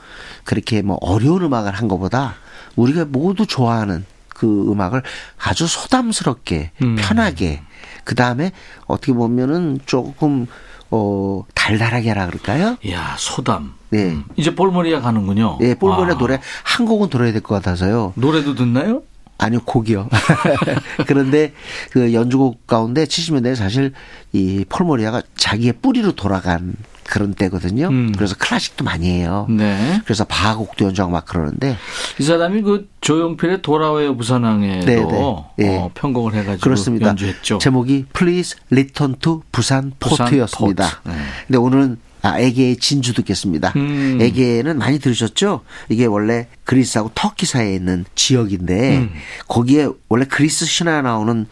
그렇게 0.43 0.81
뭐 0.81 0.97
어려운 1.01 1.43
음악을 1.43 1.73
한 1.73 1.87
것보다 1.87 2.35
우리가 2.77 3.05
모두 3.05 3.45
좋아하는 3.45 4.05
그 4.29 4.71
음악을 4.71 5.03
아주 5.37 5.67
소담스럽게 5.67 6.71
음. 6.81 6.95
편하게 6.97 7.61
그 8.05 8.15
다음에 8.15 8.53
어떻게 8.87 9.11
보면은 9.11 9.79
조금 9.85 10.47
어 10.91 11.43
달달하게 11.55 12.09
하라 12.09 12.27
그럴까요? 12.27 12.77
이야 12.83 13.15
소담. 13.17 13.73
네. 13.89 14.11
음. 14.11 14.23
이제 14.35 14.53
볼모리아 14.55 15.01
가는군요. 15.01 15.57
예, 15.61 15.75
폴모리아 15.75 16.15
아. 16.15 16.17
노래 16.17 16.39
한 16.63 16.85
곡은 16.85 17.09
들어야 17.09 17.31
될 17.31 17.41
것 17.41 17.55
같아서요. 17.55 18.13
노래도 18.15 18.55
듣나요? 18.55 19.03
아니요, 19.41 19.61
곡이요. 19.65 20.09
그런데 21.07 21.53
그 21.91 22.13
연주곡 22.13 22.67
가운데 22.67 23.05
70년대에 23.05 23.55
사실 23.55 23.93
이 24.33 24.65
폴모리아가 24.67 25.21
자기의 25.37 25.73
뿌리로 25.81 26.11
돌아간 26.11 26.73
그런 27.09 27.33
때거든요. 27.33 27.87
음. 27.87 28.11
그래서 28.15 28.35
클래식도 28.37 28.83
많이 28.83 29.09
해요. 29.09 29.47
네. 29.49 29.99
그래서 30.05 30.23
바하곡도 30.25 30.85
연주하고 30.85 31.11
막 31.11 31.25
그러는데 31.25 31.75
이 32.19 32.23
사람이 32.23 32.61
그 32.61 32.87
조용필의 33.01 33.61
돌아와요 33.63 34.15
부산항에도 34.15 34.85
네, 34.85 34.95
네. 34.95 35.43
예. 35.59 35.77
어, 35.77 35.89
편곡을 35.93 36.35
해가지고 36.35 36.63
그렇습니다. 36.63 37.09
연주했죠. 37.09 37.57
제목이 37.57 38.05
Please 38.13 38.57
Return 38.71 39.15
to 39.19 39.41
부산 39.51 39.91
포트였습니다. 39.99 41.01
포트. 41.03 41.09
네. 41.09 41.23
근데 41.47 41.57
오늘은 41.57 41.97
아, 42.21 42.37
에게의 42.37 42.77
진주 42.77 43.13
듣겠습니다. 43.13 43.73
음. 43.77 44.17
에게는 44.21 44.77
많이 44.77 44.99
들으셨죠? 44.99 45.61
이게 45.87 46.05
원래 46.05 46.47
그리스하고 46.65 47.11
터키 47.15 47.45
사이에 47.45 47.73
있는 47.73 48.05
지역인데 48.13 48.97
음. 48.97 49.13
거기에 49.47 49.87
원래 50.09 50.25
그리스 50.25 50.65
신화에 50.65 51.01
나오는 51.01 51.47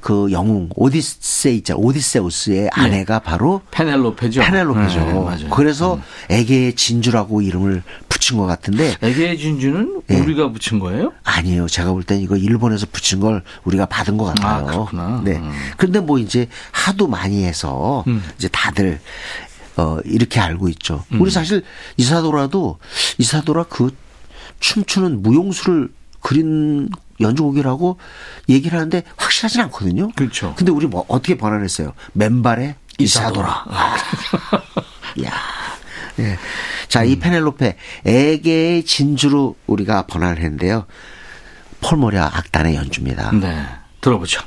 그 0.00 0.30
영웅 0.32 0.68
오디세이 0.74 1.56
있잖아. 1.58 1.78
오디세우스의 1.78 2.70
아내가 2.72 3.18
바로 3.18 3.60
페넬로페죠. 3.70 4.40
페넬로페죠. 4.40 5.00
네, 5.00 5.12
맞아요. 5.12 5.50
그래서 5.50 6.00
에게의 6.30 6.74
진주라고 6.76 7.42
이름을 7.42 7.82
붙인 8.08 8.38
것 8.38 8.46
같은데 8.46 8.94
에게의 9.02 9.38
진주는 9.38 10.02
예. 10.10 10.14
우리가 10.16 10.50
붙인 10.52 10.78
거예요? 10.78 11.12
아니에요. 11.24 11.66
제가 11.68 11.92
볼 11.92 12.02
땐 12.04 12.20
이거 12.20 12.36
일본에서 12.36 12.86
붙인 12.90 13.20
걸 13.20 13.42
우리가 13.64 13.86
받은 13.86 14.16
것 14.16 14.24
같아요. 14.26 14.48
아, 14.48 14.64
그렇구나. 14.64 15.20
네. 15.24 15.36
음. 15.36 15.52
그런데 15.76 16.00
뭐 16.00 16.18
이제 16.18 16.48
하도 16.70 17.06
많이 17.06 17.44
해서 17.44 18.04
음. 18.06 18.22
이제 18.38 18.48
다들 18.48 19.00
어 19.76 19.98
이렇게 20.04 20.40
알고 20.40 20.68
있죠. 20.70 21.04
음. 21.12 21.20
우리 21.20 21.30
사실 21.30 21.62
이사도라도 21.96 22.78
이사도라 23.18 23.64
그 23.64 23.94
춤추는 24.60 25.22
무용수를 25.22 25.90
그린 26.20 26.88
연주곡이라고 27.20 27.98
얘기를 28.48 28.78
하는데 28.78 29.02
확실하진 29.16 29.60
않거든요. 29.62 30.10
그렇죠. 30.12 30.54
근데 30.56 30.72
우리 30.72 30.86
뭐 30.86 31.04
어떻게 31.08 31.36
번안했어요? 31.36 31.92
맨발의 32.12 32.74
이사도라. 32.98 33.64
아. 33.68 33.96
야. 35.24 35.32
예. 36.18 36.36
자, 36.88 37.04
이 37.04 37.18
페넬로페 37.18 37.76
에게의 38.04 38.84
진주로 38.84 39.56
우리가 39.66 40.06
번안을 40.06 40.38
했는데요. 40.38 40.86
폴모리아 41.80 42.24
악단의 42.34 42.74
연주입니다. 42.74 43.30
네. 43.32 43.66
들어보죠. 44.00 44.42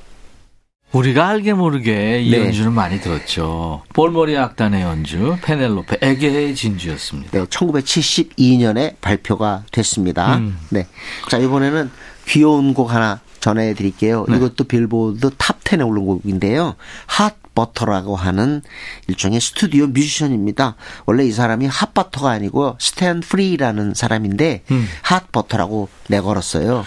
우리가 0.92 1.28
알게 1.30 1.54
모르게 1.54 2.22
이 2.22 2.32
네. 2.32 2.46
연주는 2.46 2.72
많이 2.74 3.00
들었죠. 3.00 3.84
폴모리아 3.94 4.38
악단의 4.38 4.82
연주, 4.82 5.38
페넬로페, 5.42 5.98
에게의 6.02 6.56
진주였습니다. 6.56 7.32
네, 7.32 7.46
1972년에 7.46 8.96
발표가 9.00 9.64
됐습니다. 9.72 10.36
음. 10.38 10.58
네. 10.70 10.88
자, 11.30 11.38
이번에는 11.38 11.90
귀여운 12.28 12.74
곡 12.74 12.94
하나 12.94 13.22
전해 13.40 13.74
드릴게요. 13.74 14.26
네. 14.28 14.36
이것도 14.36 14.66
빌보드 14.66 15.32
top 15.38 15.64
10에 15.64 15.88
오른 15.88 16.06
곡인데요. 16.06 16.76
핫 17.08 17.36
버터라고 17.56 18.16
하는 18.16 18.62
일종의 19.08 19.42
스튜디오 19.42 19.88
뮤지션입니다. 19.88 20.76
원래 21.06 21.26
이 21.26 21.32
사람이 21.32 21.68
핫 21.68 21.94
버터가 21.94 22.30
아니고 22.30 22.78
스탠 22.80 23.20
프리라는 23.20 23.94
사람인데 23.94 24.64
음. 24.72 24.88
핫 25.02 25.32
버터라고 25.32 25.90
내걸었어요. 26.08 26.86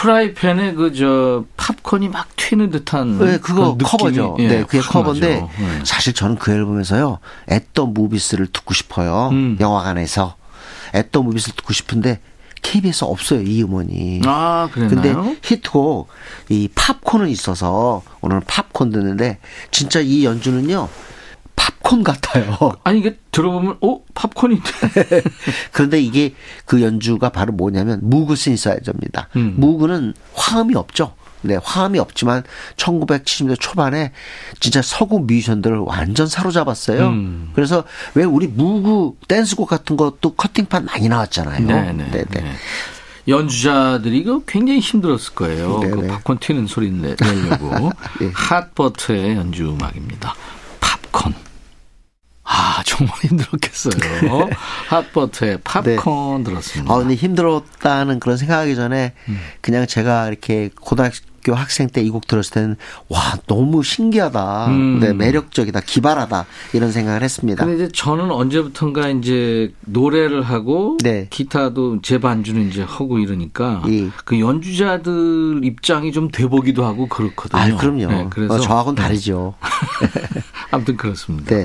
프라이팬에 0.00 0.74
그 0.74 0.92
저 0.92 1.44
팝콘이 1.56 2.08
막 2.08 2.35
튀는 2.48 2.70
듯한 2.70 3.18
네, 3.18 3.38
그거 3.38 3.76
커버죠. 3.76 4.36
예, 4.38 4.48
네, 4.48 4.62
그게 4.62 4.78
확 4.78 4.92
커버인데 4.92 5.34
나죠. 5.40 5.50
네. 5.58 5.84
사실 5.84 6.12
저는 6.14 6.36
그 6.36 6.52
앨범에서요. 6.52 7.18
At 7.48 7.63
the 7.63 7.86
Movies를 7.86 8.46
듣고 8.48 8.72
싶어요. 8.72 9.30
음. 9.32 9.56
영화관에서 9.58 10.36
At 10.92 11.04
the 11.04 11.22
Movies를 11.22 11.56
듣고 11.56 11.72
싶은데 11.72 12.20
KBS 12.62 13.04
없어요 13.04 13.42
이 13.42 13.62
음원이. 13.62 14.22
아, 14.24 14.68
근데 14.72 14.96
그랬나요? 15.12 15.36
히트곡 15.42 16.08
이 16.48 16.68
팝콘은 16.74 17.28
있어서 17.30 18.02
오늘 18.20 18.40
팝콘 18.46 18.90
듣는데 18.90 19.38
진짜 19.70 20.00
이 20.00 20.24
연주는요 20.24 20.88
팝콘 21.56 22.04
같아요. 22.04 22.56
아니 22.84 23.00
이게 23.00 23.18
들어보면 23.32 23.78
어 23.80 24.00
팝콘인데 24.14 24.70
그런데 25.72 26.00
이게 26.00 26.34
그 26.64 26.80
연주가 26.82 27.30
바로 27.30 27.52
뭐냐면 27.52 28.00
무그 28.02 28.36
신사이저입니다. 28.36 29.30
음. 29.36 29.54
무그는 29.56 30.14
화음이 30.34 30.76
없죠. 30.76 31.14
네, 31.42 31.58
화음이 31.62 31.98
없지만 31.98 32.42
1970년대 32.76 33.56
초반에 33.60 34.12
진짜 34.60 34.82
서구 34.82 35.20
뮤지션들을 35.20 35.78
완전 35.78 36.26
사로잡았어요. 36.26 37.08
음. 37.08 37.50
그래서 37.54 37.84
왜 38.14 38.24
우리 38.24 38.46
무그 38.48 39.16
댄스곡 39.28 39.68
같은 39.68 39.96
것도 39.96 40.34
커팅판 40.34 40.86
많이 40.86 41.08
나왔잖아요. 41.08 41.66
네네. 41.66 42.10
네네. 42.10 42.24
네. 42.30 42.52
연주자들이 43.28 44.22
그 44.24 44.44
굉장히 44.46 44.78
힘들었을 44.80 45.34
거예요. 45.34 45.80
그 45.80 45.86
네네. 45.86 46.06
팝콘 46.08 46.38
튀는 46.38 46.66
소리 46.66 46.90
내- 46.90 47.16
내려고 47.16 47.90
예. 48.22 48.30
핫버터의 48.32 49.36
연주 49.36 49.68
음악입니다. 49.70 50.34
팝콘. 50.80 51.34
아 52.48 52.80
정말 52.84 53.14
힘들었겠어요. 53.22 54.48
핫버터의 54.88 55.58
팝콘 55.64 56.44
들었습니다. 56.44 56.92
아, 56.94 56.98
근데 56.98 57.14
힘들었다는 57.14 58.20
그런 58.20 58.36
생각하기 58.36 58.76
전에 58.76 59.14
음. 59.28 59.38
그냥 59.60 59.86
제가 59.86 60.28
이렇게 60.28 60.70
고등학교 60.80 61.54
학생 61.54 61.88
때 61.88 62.02
이 62.02 62.10
곡 62.10 62.26
들었을 62.28 62.52
때는 62.52 62.76
와, 63.08 63.20
너무 63.48 63.82
신기하다. 63.82 64.66
음. 64.68 65.00
네, 65.00 65.12
매력적이다. 65.12 65.80
기발하다. 65.80 66.46
이런 66.72 66.92
생각을 66.92 67.22
했습니다. 67.22 67.64
근데 67.64 67.84
이제 67.84 67.92
저는 67.94 68.30
언제부턴가 68.30 69.08
이제 69.08 69.72
노래를 69.80 70.42
하고 70.42 70.96
네. 71.02 71.26
기타도 71.30 72.00
제 72.02 72.18
반주는 72.20 72.68
이제 72.68 72.82
하고 72.82 73.18
이러니까 73.18 73.82
예. 73.88 74.08
그 74.24 74.38
연주자들 74.38 75.60
입장이 75.64 76.12
좀 76.12 76.30
돼보기도 76.30 76.84
하고 76.84 77.08
그렇거든요. 77.08 77.60
아, 77.60 77.76
그럼요. 77.76 78.06
네, 78.06 78.26
그래서 78.30 78.54
어, 78.54 78.58
저하고는 78.60 78.94
네. 78.96 79.02
다르죠. 79.02 79.54
아무튼 80.70 80.96
그렇습니다. 80.96 81.54
네. 81.56 81.64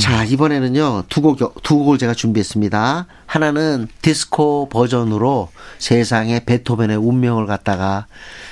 자, 0.00 0.24
이번에는요, 0.24 1.04
두 1.08 1.22
곡, 1.22 1.62
두 1.62 1.78
곡을 1.78 1.98
제가 1.98 2.14
준비했습니다. 2.14 3.06
하나는 3.26 3.88
디스코 4.02 4.68
버전으로 4.68 5.50
세상에 5.78 6.44
베토벤의 6.44 6.96
운명을 6.96 7.46
갖다가 7.46 8.06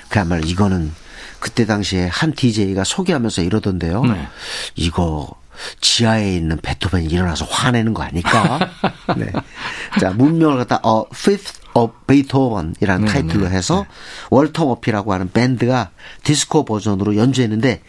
그야말로 0.09 0.44
이거는 0.47 0.92
그때 1.40 1.66
당시에 1.66 2.07
한 2.07 2.33
DJ가 2.33 2.85
소개하면서 2.85 3.42
이러던데요. 3.42 4.05
네. 4.05 4.29
이거 4.77 5.35
지하에 5.81 6.37
있는 6.37 6.59
베토벤이 6.61 7.07
일어나서 7.07 7.44
화내는 7.44 7.94
거 7.94 8.03
아닐까? 8.03 8.70
네. 9.16 9.31
자, 10.01 10.11
문명을 10.11 10.57
갖다 10.57 10.81
어 10.83 11.05
Fifth 11.12 11.61
of 11.75 11.94
Beethoven이라는 12.07 13.07
네, 13.07 13.12
타이틀로 13.12 13.49
네, 13.49 13.57
해서 13.57 13.85
월터 14.31 14.66
머피라고 14.66 15.12
하는 15.12 15.31
밴드가 15.31 15.90
디스코 16.23 16.64
버전으로 16.64 17.16
연주했는데 17.16 17.83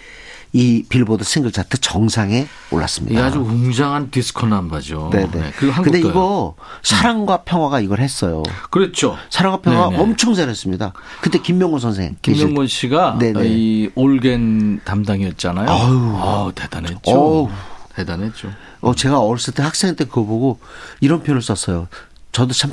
이 0.56 0.86
빌보드 0.88 1.26
싱글 1.26 1.52
차트 1.52 1.82
정상에 1.82 2.48
올랐습니다. 2.72 3.26
아주 3.26 3.40
웅장한 3.40 4.10
디스코 4.10 4.48
남바죠. 4.48 5.10
네네. 5.12 5.30
네, 5.32 5.52
그리고 5.58 5.82
근데. 5.82 6.00
이거 6.00 6.56
사랑과 6.82 7.44
평화가 7.44 7.82
이걸 7.82 8.00
했어요. 8.00 8.42
그렇죠. 8.70 9.18
사랑과 9.30 9.60
평화 9.60 9.90
네네. 9.90 10.02
엄청 10.02 10.34
잘했습니다. 10.34 10.94
그때 11.20 11.40
김명곤 11.40 11.82
선생. 11.82 12.16
김명곤 12.22 12.68
씨가 12.68 13.18
네네. 13.20 13.42
이 13.44 13.90
올겐 13.96 14.80
담당이었잖아요. 14.86 15.70
아유. 15.70 16.52
대단했죠. 16.56 17.00
어우. 17.12 17.50
대단했죠. 17.94 18.50
어, 18.80 18.96
제가 18.96 19.20
어렸을 19.20 19.54
때 19.54 19.62
학생 19.62 19.94
때 19.98 20.06
그거 20.06 20.24
보고 20.24 20.60
이런 21.02 21.22
표현을 21.22 21.42
썼어요. 21.42 21.90
저도 22.32 22.54
참 22.54 22.72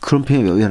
그런 0.00 0.24
표현이 0.24 0.50
왜 0.60 0.64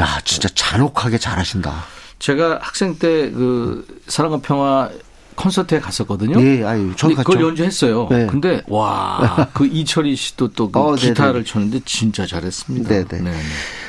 야, 0.00 0.20
진짜 0.24 0.48
잔혹하게 0.48 1.18
잘하신다. 1.18 1.72
제가 2.18 2.58
학생 2.62 2.98
때 2.98 3.30
그 3.30 3.86
사랑과 4.08 4.38
평화 4.38 4.90
콘서트에 5.36 5.80
갔었거든요. 5.80 6.40
예, 6.42 6.64
아유, 6.64 6.92
저도 6.96 7.14
근데 7.14 7.22
그걸 7.22 7.34
갔죠. 7.36 7.48
연주했어요. 7.48 8.08
네. 8.10 8.26
근데 8.26 8.62
와, 8.66 9.48
그 9.54 9.66
이철희 9.66 10.16
씨도 10.16 10.48
또 10.52 10.70
그 10.70 10.80
어, 10.80 10.96
네네. 10.96 11.08
기타를 11.08 11.44
쳤는데 11.44 11.80
진짜 11.84 12.26
잘했습니다. 12.26 12.88
네네. 12.88 13.22
네. 13.30 13.32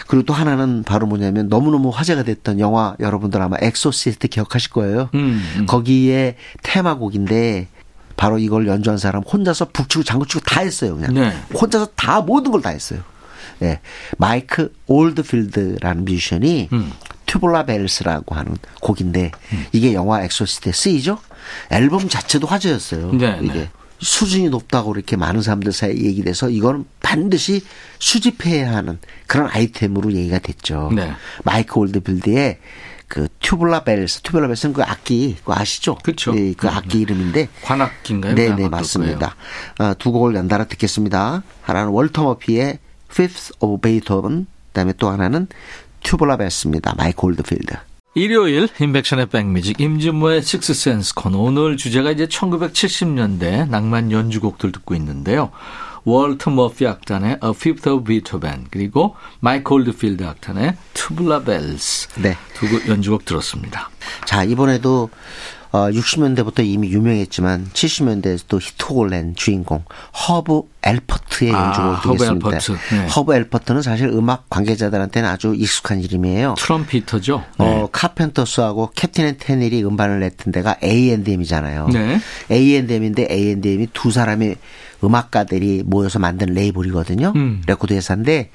그리고 0.07 0.25
또 0.25 0.33
하나는 0.33 0.83
바로 0.83 1.07
뭐냐면 1.07 1.47
너무너무 1.49 1.89
화제가 1.89 2.23
됐던 2.23 2.59
영화 2.59 2.95
여러분들 2.99 3.41
아마 3.41 3.57
엑소시스트 3.59 4.27
기억하실 4.27 4.71
거예요. 4.71 5.09
음, 5.15 5.41
음. 5.57 5.65
거기에 5.65 6.35
테마곡인데 6.63 7.67
바로 8.15 8.39
이걸 8.39 8.67
연주한 8.67 8.97
사람 8.97 9.23
혼자서 9.23 9.65
북치고 9.73 10.03
장구치고 10.03 10.41
다 10.45 10.61
했어요. 10.61 10.95
그냥 10.95 11.13
네. 11.13 11.33
혼자서 11.53 11.87
다 11.95 12.21
모든 12.21 12.51
걸 12.51 12.61
다 12.61 12.69
했어요. 12.69 12.99
예, 13.63 13.79
마이크 14.17 14.71
올드필드라는 14.85 16.05
뮤지션이 16.05 16.69
음. 16.73 16.91
Tubular 17.27 17.65
Bells라고 17.65 18.33
하는 18.33 18.55
곡인데 18.81 19.31
이게 19.71 19.93
영화 19.93 20.23
엑소시스트에 20.23 20.71
쓰이죠. 20.71 21.19
앨범 21.69 22.09
자체도 22.09 22.47
화제였어요. 22.47 23.11
네, 23.13 23.39
이게 23.43 23.53
네. 23.53 23.69
수준이 23.99 24.49
높다고 24.49 24.93
이렇게 24.95 25.15
많은 25.15 25.41
사람들 25.41 25.71
사이에 25.71 25.95
얘기돼서 25.95 26.49
이거는 26.49 26.85
반드시 27.01 27.63
수집해야 27.99 28.75
하는 28.75 28.99
그런 29.25 29.49
아이템으로 29.49 30.13
얘기가 30.13 30.39
됐죠. 30.39 30.91
네. 30.95 31.13
마이크 31.43 31.79
올드필드의 31.79 32.59
그 33.07 33.27
Tubular 33.39 33.83
Bells, 33.85 34.21
Tubular 34.21 34.47
Bells는 34.47 34.73
그 34.73 34.83
악기, 34.83 35.37
그 35.43 35.53
아시죠? 35.53 35.97
그쵸. 36.03 36.33
예, 36.37 36.53
그 36.53 36.67
악기 36.67 36.99
이름인데. 36.99 37.47
관악기인가요? 37.63 38.35
네네, 38.35 38.47
관악기일 38.47 38.69
맞습니다. 38.69 39.35
어, 39.79 39.93
두 39.97 40.11
곡을 40.11 40.35
연달아 40.35 40.65
듣겠습니다. 40.65 41.43
하나는 41.61 41.91
월터 41.91 42.23
머피의 42.23 42.79
Fifth 43.09 43.53
of 43.59 43.81
Beethoven, 43.81 44.45
그 44.45 44.73
다음에 44.73 44.93
또 44.97 45.09
하나는 45.09 45.47
Tubular 46.03 46.37
Bells입니다. 46.37 46.95
마이크 46.97 47.25
올드필드. 47.25 47.75
일요일 48.15 48.67
임백천의 48.79 49.27
백뮤직 49.27 49.79
임진모의 49.79 50.41
식스센스 50.41 51.13
코너 51.13 51.37
오늘 51.37 51.77
주제가 51.77 52.11
이제 52.11 52.25
1970년대 52.25 53.69
낭만 53.69 54.11
연주곡들 54.11 54.71
듣고 54.71 54.95
있는데요. 54.95 55.51
월터 56.03 56.51
머피 56.51 56.87
악단의 56.87 57.39
A 57.43 57.49
Fifth 57.49 57.89
of 57.89 58.05
Beethoven 58.05 58.67
그리고 58.71 59.15
마이크 59.41 59.73
올드필드 59.73 60.23
악단의 60.23 60.77
Tubular 60.93 61.43
Bells 61.43 62.07
네. 62.21 62.37
두곡 62.55 62.87
연주곡 62.87 63.25
들었습니다. 63.25 63.89
자, 64.25 64.43
이번에도 64.43 65.09
어, 65.77 65.89
60년대부터 65.91 66.65
이미 66.65 66.89
유명했지만 66.89 67.69
70년대에서도 67.71 68.59
히트곡을 68.59 69.09
낸 69.11 69.35
주인공 69.35 69.83
허브 70.27 70.63
엘퍼트의 70.81 71.53
아, 71.53 71.67
연주곡을 71.67 72.01
허브 72.01 72.17
듣겠습니다. 72.17 72.47
엘퍼트. 72.47 72.95
네. 72.95 73.07
허브 73.09 73.35
엘퍼트는 73.35 73.81
사실 73.83 74.07
음악 74.07 74.49
관계자들한테는 74.49 75.29
아주 75.29 75.53
익숙한 75.55 76.01
이름이에요. 76.01 76.55
trumpeter죠. 76.57 77.43
네. 77.59 77.65
어, 77.65 77.89
카펜터스하고 77.91 78.91
캡틴 78.95 79.25
앤 79.27 79.35
테닐이 79.37 79.83
음반을 79.85 80.19
냈던 80.21 80.51
데가 80.51 80.77
A&M이잖아요. 80.83 81.89
네. 81.89 82.19
A&M인데 82.49 83.27
A&M이 83.29 83.87
두 83.93 84.09
사람의 84.09 84.55
음악가들이 85.03 85.83
모여서 85.85 86.17
만든 86.17 86.53
레이블이거든요. 86.53 87.33
음. 87.35 87.61
레코드 87.67 87.93
회사인데 87.93 88.49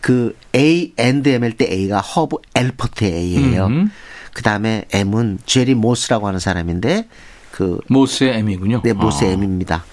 그 0.00 0.36
A&M일 0.54 1.56
때 1.56 1.66
A가 1.68 1.98
허브 1.98 2.36
엘퍼트의 2.54 3.12
A예요. 3.12 3.66
음. 3.66 3.90
그 4.38 4.44
다음에 4.44 4.84
M은 4.92 5.40
제리 5.46 5.74
모스라고 5.74 6.28
하는 6.28 6.38
사람인데 6.38 7.08
그 7.50 7.80
모스의 7.88 8.38
M이군요. 8.38 8.82
네, 8.84 8.92
모스 8.92 9.24
아. 9.24 9.26
M입니다. 9.26 9.84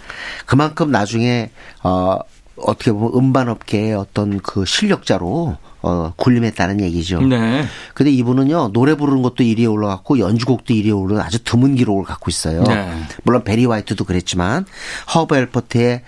그만큼 0.46 0.92
나중에 0.92 1.50
어 1.82 2.20
어떻게 2.56 2.92
보면 2.92 3.14
음반업계의 3.16 3.96
어떤 3.96 4.40
그 4.42 4.64
실력자로 4.64 5.58
어 5.82 6.14
군림했다는 6.18 6.82
얘기죠. 6.82 7.22
네. 7.22 7.66
근데 7.96 8.12
이분은요 8.12 8.70
노래 8.72 8.94
부르는 8.94 9.24
것도 9.24 9.38
1위에 9.38 9.68
올라갔고 9.72 10.20
연주곡도 10.20 10.76
1위에 10.76 10.96
오른 10.96 11.20
아주 11.20 11.44
드문 11.44 11.74
기록을 11.74 12.04
갖고 12.04 12.30
있어요. 12.30 12.62
네. 12.66 12.88
물론 13.24 13.44
베리 13.44 13.66
화이트도 13.66 14.04
그랬지만 14.04 14.68
허브 15.16 15.36
엘퍼트의 15.36 16.04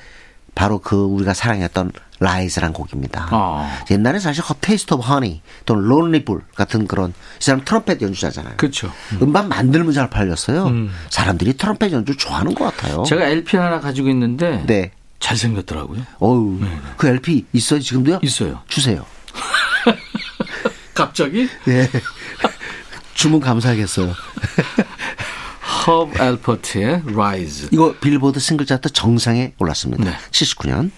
바로 0.54 0.78
그 0.78 0.96
우리가 0.96 1.34
사랑했던 1.34 1.92
Rise란 2.20 2.74
곡입니다. 2.74 3.28
아. 3.32 3.84
옛날에 3.92 4.20
사실 4.20 4.44
A 4.44 4.56
Taste 4.60 4.94
of 4.96 5.04
Honey 5.04 5.42
또는 5.66 5.84
Lonely 5.84 6.26
Bull 6.26 6.42
같은 6.56 6.88
그런 6.88 7.12
이 7.12 7.44
사람 7.44 7.64
트럼펫 7.64 8.02
연주자잖아요. 8.02 8.56
그렇죠. 8.58 8.92
음반 9.22 9.48
만들면 9.50 9.94
잘 9.94 10.10
팔렸어요. 10.10 10.72
사람들이 11.10 11.54
트럼펫 11.58 11.92
연주 11.92 12.16
좋아하는 12.18 12.56
것 12.56 12.66
같아요. 12.76 13.04
제가 13.04 13.26
LP 13.28 13.58
하나 13.58 13.80
가지고 13.80 14.10
있는데 14.10 14.64
네. 14.66 14.92
잘생겼더라고요. 15.20 16.02
어우, 16.20 16.60
그 16.98 17.08
LP 17.08 17.46
있어요 17.54 17.80
지금도요? 17.80 18.20
있어요. 18.24 18.62
주세요. 18.68 19.06
갑자기 20.94 21.48
네. 21.66 21.90
주면 23.14 23.40
감사하겠어요. 23.40 24.14
허브 25.88 26.22
알퍼트의 26.22 27.04
Rise. 27.08 27.70
이거 27.72 27.94
빌보드 28.00 28.40
싱글 28.40 28.66
차트 28.66 28.90
정상에 28.92 29.54
올랐습니다. 29.60 30.04
네. 30.04 30.12
79년. 30.32 30.92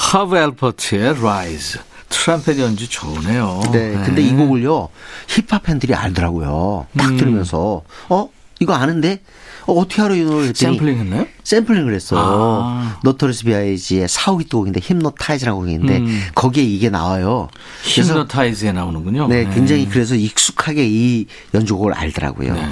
허브 0.00 0.36
알퍼트의 0.36 1.10
Rise. 1.18 1.80
트럼펫 2.08 2.58
연주 2.58 2.88
좋으네요. 2.88 3.60
네. 3.72 3.92
근데 4.04 4.20
이 4.20 4.32
곡을요, 4.32 4.88
힙합 5.28 5.62
팬들이 5.62 5.94
알더라고요. 5.94 6.86
음. 6.90 6.98
딱 6.98 7.16
들으면서, 7.16 7.82
어? 8.08 8.28
이거 8.58 8.74
아는데? 8.74 9.20
어, 9.66 9.74
어떻게 9.74 10.02
알아, 10.02 10.14
이 10.14 10.22
노래 10.22 10.48
했더니 10.48 10.74
샘플링 10.74 10.98
했나요? 10.98 11.26
샘플링을 11.44 11.94
했어. 11.94 12.16
아. 12.18 12.98
노토리어스 13.04 13.44
비아이지의 13.44 14.08
사후히트 14.08 14.56
곡인데, 14.56 14.80
Hypnotize라는 14.80 15.58
곡인데, 15.60 15.98
음. 15.98 16.22
거기에 16.34 16.64
이게 16.64 16.90
나와요. 16.90 17.48
그래서 17.84 18.12
Hypnotize에 18.12 18.72
나오는군요. 18.72 19.28
네, 19.28 19.48
굉장히 19.54 19.88
그래서 19.88 20.16
익숙하게 20.16 20.86
이 20.88 21.26
연주곡을 21.54 21.94
알더라고요. 21.94 22.54
네. 22.54 22.68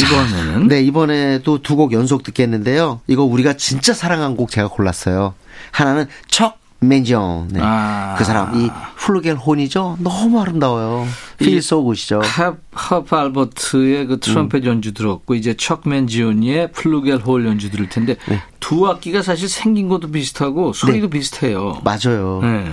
이번에는 0.00 0.68
네, 0.68 0.82
이번에도 0.82 1.58
두 1.62 1.76
곡 1.76 1.92
연속 1.92 2.22
듣겠는데요. 2.22 3.00
이거 3.06 3.22
우리가 3.24 3.54
진짜 3.54 3.92
사랑한 3.92 4.36
곡 4.36 4.50
제가 4.50 4.68
골랐어요. 4.68 5.34
하나는 5.72 6.06
척 6.28 6.58
맨지온. 6.80 7.48
네. 7.50 7.60
아. 7.62 8.14
그 8.18 8.24
사람 8.24 8.54
이 8.54 8.70
flugel 8.98 9.36
horn이죠. 9.36 9.96
너무 10.00 10.40
아름다워요. 10.40 11.06
Feel 11.38 11.60
So 11.62 11.82
Good이죠. 11.84 12.20
헙, 12.22 12.56
허브 12.90 13.16
알퍼트의 13.16 14.06
그 14.06 14.20
트럼펫 14.20 14.62
음. 14.64 14.68
연주 14.68 14.92
들었고 14.94 15.34
이제 15.34 15.54
척 15.56 15.86
맨지온의 15.88 16.72
flugel 16.72 17.18
horn 17.18 17.46
연주 17.46 17.70
들을 17.70 17.88
텐데 17.88 18.16
네. 18.28 18.42
두 18.60 18.86
악기가 18.88 19.22
사실 19.22 19.48
생긴 19.48 19.88
것도 19.88 20.10
비슷하고 20.10 20.72
소리도 20.74 21.08
비슷해요. 21.08 21.80
맞아요. 21.84 22.40
네. 22.42 22.66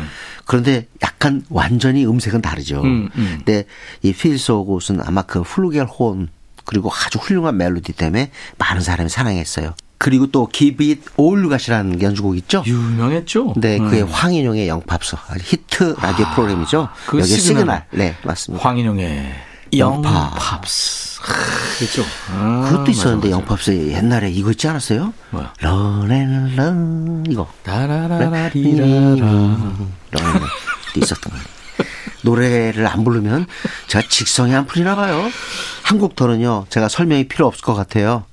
그런데 0.45 0.87
약간 1.01 1.43
완전히 1.49 2.05
음색은 2.05 2.41
다르죠. 2.41 2.81
음, 2.81 3.09
음. 3.15 3.33
근데 3.37 3.65
이 4.01 4.11
Feel 4.11 4.37
So 4.37 4.65
Good은 4.65 4.99
아마 5.05 5.21
그 5.21 5.41
flugel 5.43 5.85
horn 5.85 6.27
그리고 6.65 6.91
아주 6.91 7.17
훌륭한 7.19 7.57
멜로디 7.57 7.93
때문에 7.93 8.31
많은 8.57 8.81
사람이 8.81 9.09
사랑했어요. 9.09 9.73
그리고 9.97 10.27
또 10.27 10.47
기빗 10.47 11.01
올류가시라는 11.15 12.01
연주곡 12.01 12.35
있죠? 12.39 12.63
유명했죠. 12.65 13.53
네, 13.57 13.77
음. 13.77 13.89
그게 13.89 14.01
황인용의 14.01 14.67
아주 15.29 15.41
히트 15.45 15.95
라디오 16.01 16.25
프로그램이죠. 16.33 16.89
그 17.07 17.19
여기 17.19 17.29
시그널. 17.29 17.59
시그널. 17.61 17.83
네, 17.91 18.15
맞습니다. 18.23 18.67
황인용의 18.67 19.33
영팝. 19.77 20.13
영팝스. 20.13 21.21
그렇죠. 21.77 22.03
아, 22.31 22.67
그것도 22.69 22.91
있었는데. 22.91 23.31
영팝스 23.31 23.91
옛날에 23.91 24.29
이거 24.29 24.51
있지 24.51 24.67
않았어요? 24.67 25.13
뭐야? 25.29 25.53
Run 25.61 26.16
and 26.16 26.70
Run 26.70 27.25
이거. 27.29 27.47
라라라라리라라. 27.63 28.51
Run 28.51 29.14
and 29.14 29.78
Run 29.78 30.41
있었던 30.97 31.31
거예요. 31.31 31.45
노래를 32.23 32.87
안 32.87 33.03
부르면 33.03 33.45
제가 33.87 34.07
직성이 34.09 34.55
안 34.55 34.65
풀리나 34.65 34.95
봐요. 34.95 35.29
한 35.83 35.99
곡 35.99 36.15
더는요, 36.15 36.65
제가 36.69 36.89
설명이 36.89 37.27
필요 37.27 37.47
없을 37.47 37.63
것 37.63 37.73
같아요. 37.75 38.25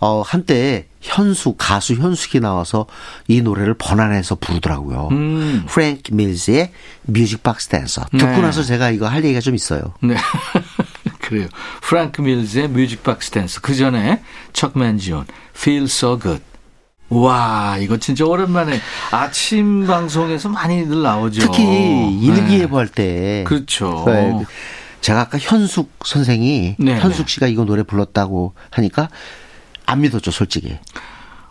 어, 0.00 0.22
한때 0.22 0.86
현숙, 1.00 1.56
가수 1.58 1.94
현숙이 1.94 2.40
나와서 2.40 2.86
이 3.26 3.40
노래를 3.42 3.74
번안해서 3.74 4.36
부르더라고요. 4.36 5.08
음. 5.10 5.64
프랭크 5.68 6.12
밀즈의 6.14 6.72
Music 7.02 7.43
Box 7.43 7.68
Dancer. 7.68 8.04
듣고 8.10 8.26
네. 8.26 8.40
나서 8.40 8.62
제가 8.62 8.90
이거 8.90 9.08
할 9.08 9.24
얘기가 9.24 9.40
좀 9.40 9.54
있어요. 9.54 9.94
네. 10.02 10.16
그래요. 11.20 11.48
프랭크 11.82 12.20
밀즈의 12.22 12.68
Music 12.68 13.07
Box 13.07 13.30
Dance. 13.30 13.60
그 13.60 13.74
전에 13.74 14.22
척 14.52 14.76
맨지온, 14.78 15.26
Feel 15.54 15.84
So 15.84 16.18
Good. 16.18 16.42
와, 17.10 17.78
이거 17.78 17.96
진짜 17.96 18.24
오랜만에 18.26 18.80
아침 19.10 19.86
방송에서 19.86 20.48
많이들 20.48 21.02
나오죠. 21.02 21.40
특히 21.40 22.18
일기예보 22.20 22.76
네. 22.76 22.78
할 22.78 22.88
때. 22.88 23.44
그렇죠. 23.46 24.04
네. 24.06 24.44
제가 25.00 25.20
아까 25.20 25.38
현숙 25.38 25.90
선생이 26.04 26.76
네, 26.78 26.98
현숙 26.98 27.28
씨가 27.28 27.46
이거 27.46 27.64
노래 27.64 27.82
불렀다고 27.82 28.54
하니까 28.70 29.08
안 29.86 30.00
믿었죠, 30.00 30.30
솔직히. 30.30 30.76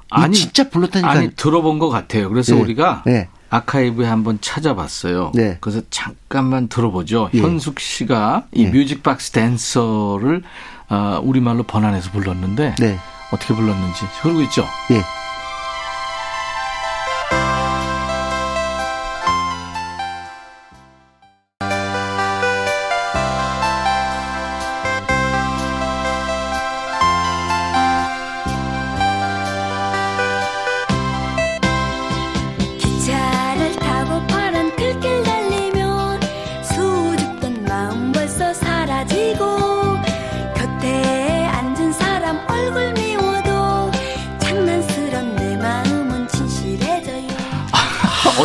아니, 0.10 0.36
진짜 0.36 0.70
불렀다니까. 0.70 1.10
아니, 1.10 1.32
들어본 1.36 1.80
것 1.80 1.90
같아요. 1.90 2.30
그래서 2.30 2.56
네. 2.56 2.62
우리가 2.62 3.04
네. 3.06 3.30
아카이브에 3.50 4.08
한번 4.08 4.40
찾아봤어요. 4.42 5.32
네. 5.34 5.58
그래서 5.62 5.82
잠깐만 5.90 6.68
들어보죠. 6.68 7.30
예. 7.34 7.40
현숙 7.40 7.80
씨가 7.80 8.46
이 8.54 8.66
예. 8.66 8.70
뮤직박스 8.70 9.32
댄서를 9.32 10.44
어, 10.90 11.20
우리말로 11.24 11.64
번안해서 11.64 12.12
불렀는데 12.12 12.76
네. 12.80 13.00
어떻게 13.32 13.54
불렀는지 13.54 14.06
그러고 14.22 14.42
있죠. 14.42 14.66
예. 14.92 15.02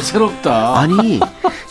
새롭다. 0.03 0.79
아니, 0.79 1.21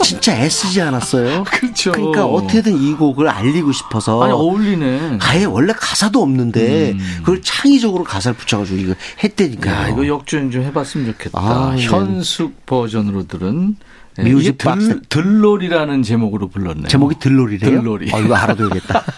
진짜 0.03 0.35
애쓰지 0.35 0.81
않았어요? 0.81 1.43
그렇죠. 1.47 1.91
그러니까 1.91 2.25
어떻게든 2.25 2.81
이 2.81 2.93
곡을 2.93 3.29
알리고 3.29 3.71
싶어서. 3.71 4.21
아니, 4.23 4.33
어울리네. 4.33 5.19
아예 5.21 5.45
원래 5.45 5.73
가사도 5.73 6.21
없는데 6.21 6.95
그걸 7.19 7.41
창의적으로 7.41 8.03
가사를 8.03 8.35
붙여가지고 8.37 8.77
이거 8.79 8.93
했다니까요. 9.23 9.73
야, 9.75 9.87
이거 9.89 10.07
역주행 10.07 10.51
좀 10.51 10.63
해봤으면 10.63 11.11
좋겠다. 11.13 11.39
아, 11.39 11.73
네. 11.75 11.83
현숙 11.83 12.65
버전으로 12.65 13.27
들은 13.27 13.75
예, 14.19 14.23
뮤직 14.23 14.57
들. 14.57 15.01
들놀이라는 15.07 16.03
제목으로 16.03 16.49
불렀네요. 16.49 16.87
제목이 16.87 17.15
들놀이래요? 17.19 17.71
들놀이. 17.81 18.11
어, 18.13 18.19
이거 18.19 18.35
알아둬야겠다. 18.35 19.03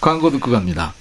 광고 0.00 0.30
듣고 0.30 0.50
갑니다. 0.50 0.92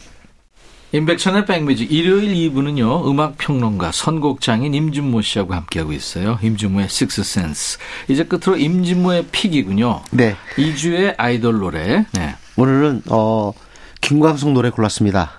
임백천의 0.93 1.47
백뮤직 1.47 1.91
일요일 1.91 2.36
2부는요. 2.36 3.08
음악평론가 3.08 3.91
선곡장인 3.91 4.75
임진모 4.75 5.21
씨하고 5.23 5.56
함께하고 5.56 5.91
있어요. 5.91 6.38
임진모의 6.43 6.88
식스센스. 6.88 7.79
이제 8.10 8.23
끝으로 8.23 8.58
임진모의 8.58 9.25
픽이군요. 9.32 10.03
네. 10.12 10.36
2주의 10.56 11.15
아이돌 11.17 11.58
노래. 11.58 12.06
네. 12.12 12.36
오늘은, 12.58 13.01
어, 13.10 13.53
김광석 14.01 14.51
노래 14.51 14.69
골랐습니다. 14.69 15.32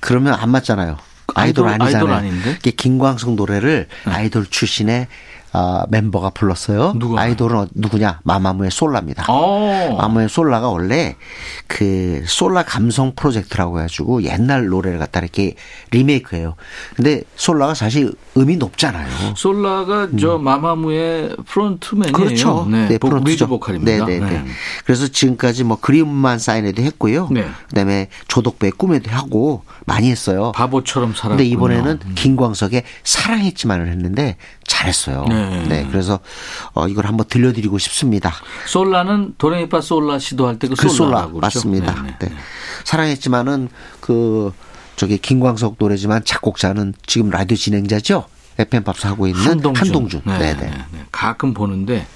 그러면 0.00 0.32
안 0.32 0.48
맞잖아요. 0.48 0.96
아이돌, 1.34 1.66
아이돌- 1.68 1.82
아니잖아요. 1.82 2.04
아이돌 2.06 2.10
아닌데? 2.12 2.50
네. 2.52 2.56
이게 2.58 2.70
김광석 2.70 3.34
노래를 3.34 3.88
아이돌 4.06 4.46
출신의 4.46 5.06
아, 5.54 5.84
멤버가 5.90 6.30
불렀어요. 6.30 6.94
누가? 6.96 7.20
아이돌은 7.20 7.56
어- 7.56 7.66
누구냐? 7.74 8.20
마마무의 8.24 8.70
솔라입니다. 8.70 9.26
어. 9.28 9.96
마마무의 9.98 10.28
솔라가 10.30 10.70
원래 10.70 11.16
그 11.66 12.22
솔라 12.26 12.62
감성 12.64 13.12
프로젝트라고 13.14 13.78
해가지고 13.78 14.22
옛날 14.22 14.66
노래를 14.66 14.98
갖다 14.98 15.20
이렇게 15.20 15.54
리메이크해요. 15.90 16.54
근데 16.96 17.22
솔라가 17.36 17.74
사실 17.74 18.12
음이 18.36 18.56
높잖아요. 18.56 19.06
솔라가 19.36 20.08
저 20.18 20.38
마마무의 20.38 21.36
frontman이에요. 21.46 22.12
음. 22.16 22.24
그렇죠. 22.24 22.66
네, 22.70 22.98
보- 22.98 23.08
프론트죠. 23.10 23.30
리드 23.44 23.46
보컬입니다. 23.46 24.06
네네네. 24.06 24.30
네. 24.30 24.44
그래서 24.86 25.06
지금까지 25.08 25.64
뭐 25.64 25.78
그리움만 25.78 26.38
쌓이네도 26.38 26.82
했고요. 26.82 27.28
네. 27.30 27.46
그다음에 27.68 28.08
조덕배의 28.28 28.72
꿈에도 28.72 29.10
하고 29.10 29.64
많이 29.84 30.10
했어요. 30.10 30.52
바보처럼 30.54 31.10
살았군요. 31.12 31.36
근데 31.36 31.44
이번에는 31.44 31.98
김광석의 32.14 32.84
사랑했지만을 33.04 33.88
했는데 33.88 34.36
잘했어요. 34.66 35.24
네. 35.28 35.64
네. 35.68 35.88
그래서 35.90 36.20
어 36.74 36.88
이걸 36.88 37.06
한번 37.06 37.26
들려드리고 37.28 37.78
싶습니다. 37.78 38.32
솔라는 38.66 39.34
도레미파 39.38 39.80
솔라 39.80 40.18
시도할 40.18 40.58
때그그 40.58 40.88
솔라 40.88 41.26
그러죠? 41.26 41.38
맞습니다. 41.40 42.02
네, 42.02 42.16
네. 42.18 42.28
네. 42.28 42.34
사랑했지만은 42.84 43.68
그 44.00 44.52
저기 44.96 45.18
김광석 45.18 45.76
노래지만 45.78 46.24
작곡자는 46.24 46.94
지금 47.06 47.30
라디오 47.30 47.56
진행자죠. 47.56 48.26
FM 48.58 48.84
밥사 48.84 49.08
하고 49.08 49.26
있는 49.26 49.40
한동준. 49.42 49.86
한동준. 49.86 50.22
네, 50.26 50.38
네, 50.38 50.54
네, 50.54 50.66
네. 50.66 50.84
네. 50.92 51.04
가끔 51.10 51.54
보는데 51.54 52.06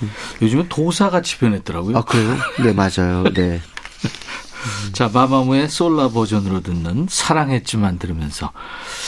요즘에 0.42 0.66
도사같이 0.68 1.38
변했더라고요. 1.38 1.96
아 1.96 2.02
그래요? 2.02 2.36
네 2.62 2.72
맞아요. 2.72 3.24
네. 3.32 3.60
자, 4.92 5.10
마마무의 5.12 5.68
솔라 5.68 6.08
버전으로 6.08 6.60
듣는 6.62 7.06
사랑했지만 7.08 7.98
들으면서 7.98 8.52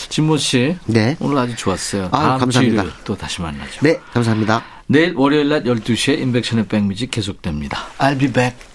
진모 0.09 0.37
씨 0.37 0.77
네. 0.87 1.17
오늘 1.21 1.39
아주 1.39 1.57
좋았어요. 1.57 2.09
아, 2.13 2.39
감사합니다. 2.39 2.85
또 3.05 3.17
다시 3.17 3.41
만나죠. 3.41 3.81
네 3.83 4.01
감사합니다. 4.13 4.63
내일 4.87 5.15
월요일 5.17 5.49
낮 5.49 5.65
12시에 5.65 6.19
인백션의 6.19 6.67
백뮤직 6.67 7.11
계속됩니다. 7.11 7.79
I'll 7.99 8.19
be 8.19 8.33
back. 8.33 8.68